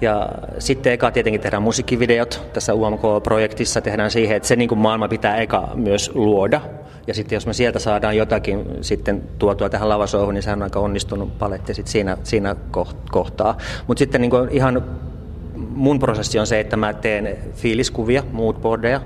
Ja 0.01 0.29
sitten 0.59 0.93
eka 0.93 1.11
tietenkin 1.11 1.41
tehdään 1.41 1.63
musiikkivideot. 1.63 2.41
Tässä 2.53 2.73
UMK-projektissa 2.73 3.81
tehdään 3.81 4.11
siihen, 4.11 4.37
että 4.37 4.47
se 4.47 4.55
niin 4.55 4.69
kuin 4.69 4.79
maailma 4.79 5.07
pitää 5.07 5.37
eka 5.37 5.69
myös 5.73 6.11
luoda. 6.13 6.61
Ja 7.07 7.13
sitten 7.13 7.35
jos 7.35 7.47
me 7.47 7.53
sieltä 7.53 7.79
saadaan 7.79 8.17
jotakin 8.17 8.65
sitten 8.81 9.23
tuotua 9.39 9.69
tähän 9.69 9.89
lavasouhun, 9.89 10.33
niin 10.33 10.43
se 10.43 10.51
on 10.51 10.63
aika 10.63 10.79
onnistunut 10.79 11.37
paletti 11.39 11.73
sitten 11.73 11.91
siinä, 11.91 12.17
siinä 12.23 12.55
kohtaa. 13.11 13.57
Mutta 13.87 13.99
sitten 13.99 14.21
niin 14.21 14.31
ihan 14.51 14.83
mun 15.75 15.99
prosessi 15.99 16.39
on 16.39 16.47
se, 16.47 16.59
että 16.59 16.77
mä 16.77 16.93
teen 16.93 17.37
fiiliskuvia, 17.53 18.23
moodboardeja, 18.31 19.01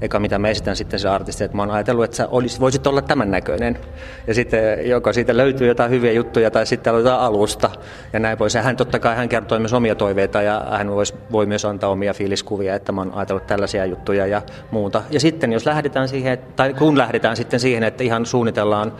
eka 0.00 0.20
mitä 0.20 0.38
mä 0.38 0.48
esitän 0.48 0.76
sitten 0.76 1.00
se 1.00 1.08
artisti, 1.08 1.44
että 1.44 1.56
mä 1.56 1.62
oon 1.62 1.70
ajatellut, 1.70 2.04
että 2.04 2.16
sä 2.16 2.28
olisit, 2.28 2.60
voisit 2.60 2.86
olla 2.86 3.02
tämän 3.02 3.30
näköinen. 3.30 3.78
Ja 4.26 4.34
sitten 4.34 4.88
joko 4.88 5.12
siitä 5.12 5.36
löytyy 5.36 5.66
jotain 5.66 5.90
hyviä 5.90 6.12
juttuja 6.12 6.50
tai 6.50 6.66
sitten 6.66 6.90
aloitetaan 6.90 7.20
alusta 7.20 7.70
ja 8.12 8.18
näin 8.18 8.38
pois. 8.38 8.54
Ja 8.54 8.62
hän 8.62 8.76
totta 8.76 8.98
kai 8.98 9.16
hän 9.16 9.28
kertoo 9.28 9.58
myös 9.58 9.72
omia 9.72 9.94
toiveita 9.94 10.42
ja 10.42 10.66
hän 10.70 10.90
vois, 10.90 11.14
voi 11.32 11.46
myös 11.46 11.64
antaa 11.64 11.90
omia 11.90 12.14
fiiliskuvia, 12.14 12.74
että 12.74 12.92
mä 12.92 13.00
oon 13.00 13.12
ajatellut 13.14 13.46
tällaisia 13.46 13.84
juttuja 13.84 14.26
ja 14.26 14.42
muuta. 14.70 15.02
Ja 15.10 15.20
sitten 15.20 15.52
jos 15.52 15.66
lähdetään 15.66 16.08
siihen, 16.08 16.38
tai 16.56 16.74
kun 16.74 16.98
lähdetään 16.98 17.36
sitten 17.36 17.60
siihen, 17.60 17.82
että 17.82 18.04
ihan 18.04 18.26
suunnitellaan 18.26 18.92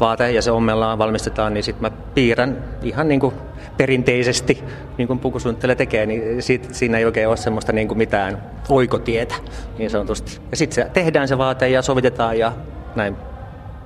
vaate 0.00 0.30
ja 0.30 0.42
se 0.42 0.50
ommellaan, 0.50 0.98
valmistetaan, 0.98 1.54
niin 1.54 1.64
sitten 1.64 1.82
mä 1.82 1.96
piirrän 2.14 2.64
ihan 2.82 3.08
niin 3.08 3.20
kuin 3.20 3.34
perinteisesti, 3.76 4.64
niin 4.98 5.06
kuin 5.06 5.18
pukusuunnittelija 5.18 5.76
tekee, 5.76 6.06
niin 6.06 6.42
siitä, 6.42 6.68
siinä 6.72 6.98
ei 6.98 7.04
oikein 7.04 7.28
ole 7.28 7.36
semmoista 7.36 7.72
niin 7.72 7.88
kuin 7.88 7.98
mitään 7.98 8.42
oikotietä 8.68 9.34
niin 9.78 9.90
sanotusti. 9.90 10.40
Ja 10.50 10.56
sitten 10.56 10.74
se, 10.74 10.90
tehdään 10.92 11.28
se 11.28 11.38
vaate 11.38 11.68
ja 11.68 11.82
sovitetaan 11.82 12.38
ja 12.38 12.52
näin. 12.96 13.16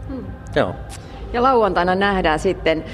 Hmm. 0.09 0.25
Joo. 0.57 0.75
Ja 1.33 1.43
lauantaina 1.43 1.95
nähdään 1.95 2.39
sitten, 2.39 2.85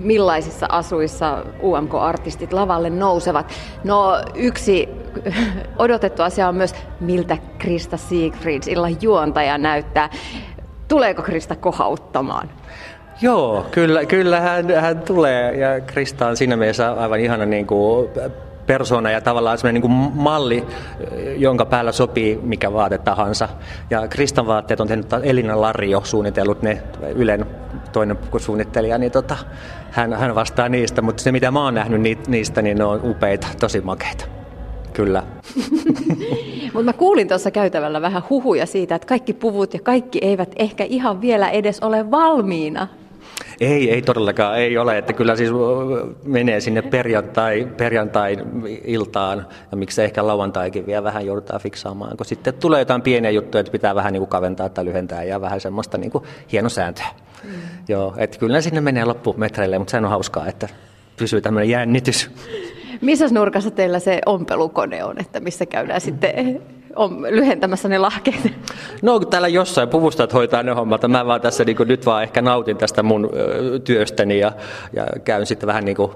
millaisissa 0.00 0.66
asuissa 0.68 1.44
UMK-artistit 1.62 2.52
lavalle 2.52 2.90
nousevat. 2.90 3.52
No 3.84 4.22
yksi 4.34 4.88
odotettu 5.78 6.22
asia 6.22 6.48
on 6.48 6.54
myös, 6.54 6.74
miltä 7.00 7.38
Krista 7.58 7.96
Siegfrieds 7.96 8.68
illan 8.68 8.96
juontaja 9.02 9.58
näyttää. 9.58 10.10
Tuleeko 10.88 11.22
Krista 11.22 11.56
kohauttamaan? 11.56 12.50
Joo, 13.20 13.66
kyllä, 13.70 14.04
kyllä 14.04 14.40
hän, 14.40 14.70
hän 14.80 15.00
tulee 15.00 15.56
ja 15.56 15.80
Krista 15.80 16.26
on 16.26 16.36
siinä 16.36 16.56
mielessä 16.56 16.92
aivan 16.92 17.20
ihana 17.20 17.46
niin 17.46 17.66
kuin 17.66 18.08
persona 18.66 19.10
ja 19.10 19.20
tavallaan 19.20 19.58
sellainen 19.58 19.82
niin 19.82 20.12
malli, 20.14 20.64
jonka 21.36 21.64
päällä 21.64 21.92
sopii 21.92 22.40
mikä 22.42 22.72
vaate 22.72 22.98
tahansa. 22.98 23.48
Ja 23.90 24.08
Kristan 24.08 24.46
vaatteet 24.46 24.80
on 24.80 24.88
tehnyt 24.88 25.12
Elina 25.22 25.60
Larjo 25.60 26.00
suunnitellut 26.04 26.62
ne 26.62 26.82
Ylen 27.14 27.46
toinen 27.92 28.18
suunnittelija, 28.38 28.98
niin 28.98 29.12
tota, 29.12 29.36
hän, 29.90 30.12
hän 30.12 30.34
vastaa 30.34 30.68
niistä, 30.68 31.02
mutta 31.02 31.22
se 31.22 31.32
mitä 31.32 31.50
mä 31.50 31.64
oon 31.64 31.74
nähnyt 31.74 32.28
niistä, 32.28 32.62
niin 32.62 32.78
ne 32.78 32.84
on 32.84 33.00
upeita, 33.04 33.46
tosi 33.60 33.80
makeita. 33.80 34.24
Kyllä. 34.92 35.22
Mutta 36.72 36.84
mä 36.84 36.92
kuulin 36.92 37.28
tuossa 37.28 37.50
käytävällä 37.50 38.02
vähän 38.02 38.22
huhuja 38.30 38.66
siitä, 38.66 38.94
että 38.94 39.08
kaikki 39.08 39.32
puvut 39.32 39.74
ja 39.74 39.80
kaikki 39.80 40.18
eivät 40.22 40.52
ehkä 40.56 40.84
ihan 40.84 41.20
vielä 41.20 41.50
edes 41.50 41.80
ole 41.80 42.10
valmiina. 42.10 42.88
Ei, 43.60 43.90
ei 43.90 44.02
todellakaan, 44.02 44.58
ei 44.58 44.78
ole. 44.78 44.98
Että 44.98 45.12
kyllä 45.12 45.36
siis 45.36 45.50
menee 46.24 46.60
sinne 46.60 46.82
perjantai, 46.82 47.68
perjantai-iltaan 47.76 49.46
ja 49.70 49.76
miksi 49.76 50.02
ehkä 50.02 50.26
lauantaikin 50.26 50.86
vielä 50.86 51.04
vähän 51.04 51.26
joudutaan 51.26 51.60
fiksaamaan, 51.60 52.16
kun 52.16 52.26
sitten 52.26 52.54
tulee 52.54 52.80
jotain 52.80 53.02
pieniä 53.02 53.30
juttuja, 53.30 53.60
että 53.60 53.72
pitää 53.72 53.94
vähän 53.94 54.12
niin 54.12 54.20
kuin 54.20 54.28
kaventaa 54.28 54.68
tai 54.68 54.84
lyhentää 54.84 55.24
ja 55.24 55.40
vähän 55.40 55.60
semmoista 55.60 55.98
niin 55.98 56.10
kuin 56.10 56.24
sääntöä. 56.68 57.06
Mm. 57.44 57.50
Joo, 57.88 58.14
että 58.16 58.38
kyllä 58.38 58.60
sinne 58.60 58.80
menee 58.80 59.04
loppumetreille, 59.04 59.78
mutta 59.78 59.90
se 59.90 59.96
on 59.96 60.04
hauskaa, 60.04 60.46
että 60.46 60.68
pysyy 61.16 61.40
tämmöinen 61.40 61.70
jännitys. 61.70 62.30
Missä 63.00 63.26
nurkassa 63.30 63.70
teillä 63.70 63.98
se 63.98 64.20
ompelukone 64.26 65.04
on, 65.04 65.20
että 65.20 65.40
missä 65.40 65.66
käydään 65.66 66.00
sitten 66.00 66.62
on 66.96 67.22
lyhentämässä 67.22 67.88
ne 67.88 67.98
lahkeet? 67.98 68.52
No 69.02 69.20
täällä 69.20 69.48
jossain 69.48 69.88
puvustajat 69.88 70.32
hoitaa 70.32 70.62
ne 70.62 70.72
hommat. 70.72 71.02
Mä 71.08 71.26
vaan 71.26 71.40
tässä 71.40 71.64
niin 71.64 71.76
kuin, 71.76 71.88
nyt 71.88 72.06
vaan 72.06 72.22
ehkä 72.22 72.42
nautin 72.42 72.76
tästä 72.76 73.02
mun 73.02 73.30
työstäni 73.84 74.38
ja, 74.38 74.52
ja 74.92 75.06
käyn 75.24 75.46
sitten 75.46 75.66
vähän 75.66 75.84
niin 75.84 75.96
kuin 75.96 76.12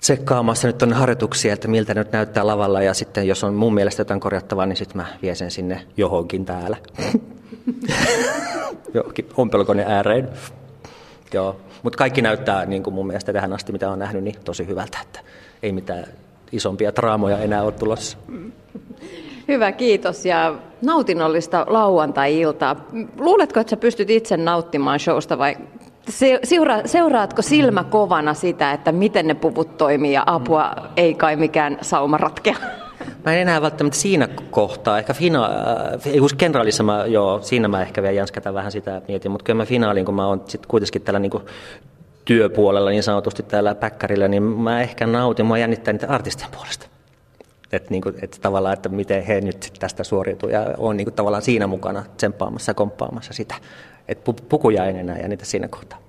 tsekkaamassa 0.00 0.66
nyt 0.66 0.82
on 0.82 0.92
harjoituksia, 0.92 1.52
että 1.52 1.68
miltä 1.68 1.94
nyt 1.94 2.12
näyttää 2.12 2.46
lavalla 2.46 2.82
ja 2.82 2.94
sitten 2.94 3.28
jos 3.28 3.44
on 3.44 3.54
mun 3.54 3.74
mielestä 3.74 4.00
jotain 4.00 4.20
korjattavaa, 4.20 4.66
niin 4.66 4.76
sitten 4.76 4.96
mä 4.96 5.06
vien 5.22 5.36
sen 5.36 5.50
sinne 5.50 5.86
johonkin 5.96 6.44
täällä. 6.44 6.76
Johonkin 8.94 9.28
ompelukone 9.36 9.84
ääreen. 9.88 10.28
Joo. 11.34 11.56
Mutta 11.82 11.96
kaikki 11.96 12.22
näyttää 12.22 12.66
niin 12.66 12.82
kuin 12.82 12.94
mun 12.94 13.06
mielestä 13.06 13.32
tähän 13.32 13.52
asti, 13.52 13.72
mitä 13.72 13.90
on 13.90 13.98
nähnyt, 13.98 14.24
niin 14.24 14.36
tosi 14.44 14.66
hyvältä, 14.66 14.98
että 15.02 15.20
ei 15.62 15.72
mitään 15.72 16.04
isompia 16.52 16.94
draamoja 16.94 17.38
enää 17.38 17.62
ole 17.62 17.72
tulossa. 17.72 18.18
Hyvä, 19.48 19.72
kiitos 19.72 20.26
ja 20.26 20.54
nautinnollista 20.82 21.66
lauantai-iltaa. 21.68 22.76
Luuletko, 23.18 23.60
että 23.60 23.70
sä 23.70 23.76
pystyt 23.76 24.10
itse 24.10 24.36
nauttimaan 24.36 25.00
showsta 25.00 25.38
vai 25.38 25.56
seura- 26.44 26.82
seuraatko 26.84 27.42
silmä 27.42 27.84
kovana 27.84 28.34
sitä, 28.34 28.72
että 28.72 28.92
miten 28.92 29.26
ne 29.26 29.34
puvut 29.34 29.76
toimii 29.76 30.12
ja 30.12 30.22
apua 30.26 30.74
ei 30.96 31.14
kai 31.14 31.36
mikään 31.36 31.78
sauma 31.80 32.16
ratkea? 32.16 32.56
Mä 33.24 33.32
en 33.32 33.40
enää 33.40 33.62
välttämättä 33.62 33.98
siinä 33.98 34.28
kohtaa, 34.50 34.98
ehkä 34.98 35.14
fina, 35.14 35.44
äh, 35.44 36.36
kenraalissa 36.36 36.82
mä, 36.82 37.04
joo, 37.06 37.40
siinä 37.42 37.68
mä 37.68 37.82
ehkä 37.82 38.02
vielä 38.02 38.14
jänskätän 38.14 38.54
vähän 38.54 38.72
sitä 38.72 39.02
mietin, 39.08 39.30
mutta 39.30 39.44
kyllä 39.44 39.56
mä 39.56 39.66
finaaliin, 39.66 40.06
kun 40.06 40.14
mä 40.14 40.26
oon 40.26 40.42
sit 40.46 40.66
kuitenkin 40.66 41.02
tällä 41.02 41.18
niinku 41.18 41.42
työpuolella 42.24 42.90
niin 42.90 43.02
sanotusti 43.02 43.42
täällä 43.42 43.74
päkkärillä, 43.74 44.28
niin 44.28 44.42
mä 44.42 44.80
ehkä 44.80 45.06
nautin, 45.06 45.46
mua 45.46 45.58
jännittää 45.58 45.92
niitä 45.92 46.08
artistien 46.08 46.50
puolesta. 46.50 46.86
Että 47.72 47.90
niinku, 47.90 48.12
et 48.22 48.38
tavallaan, 48.42 48.72
että 48.72 48.88
miten 48.88 49.22
he 49.22 49.40
nyt 49.40 49.72
tästä 49.78 50.04
suoriutuu 50.04 50.48
ja 50.48 50.74
on 50.78 50.96
niinku 50.96 51.10
tavallaan 51.10 51.42
siinä 51.42 51.66
mukana 51.66 52.04
tsemppaamassa 52.16 52.70
ja 52.70 52.74
komppaamassa 52.74 53.32
sitä. 53.32 53.54
Että 54.08 54.32
pukuja 54.48 54.84
en 54.84 54.96
enää 54.96 55.18
jännitä 55.18 55.44
siinä 55.44 55.68
kohtaa. 55.68 56.01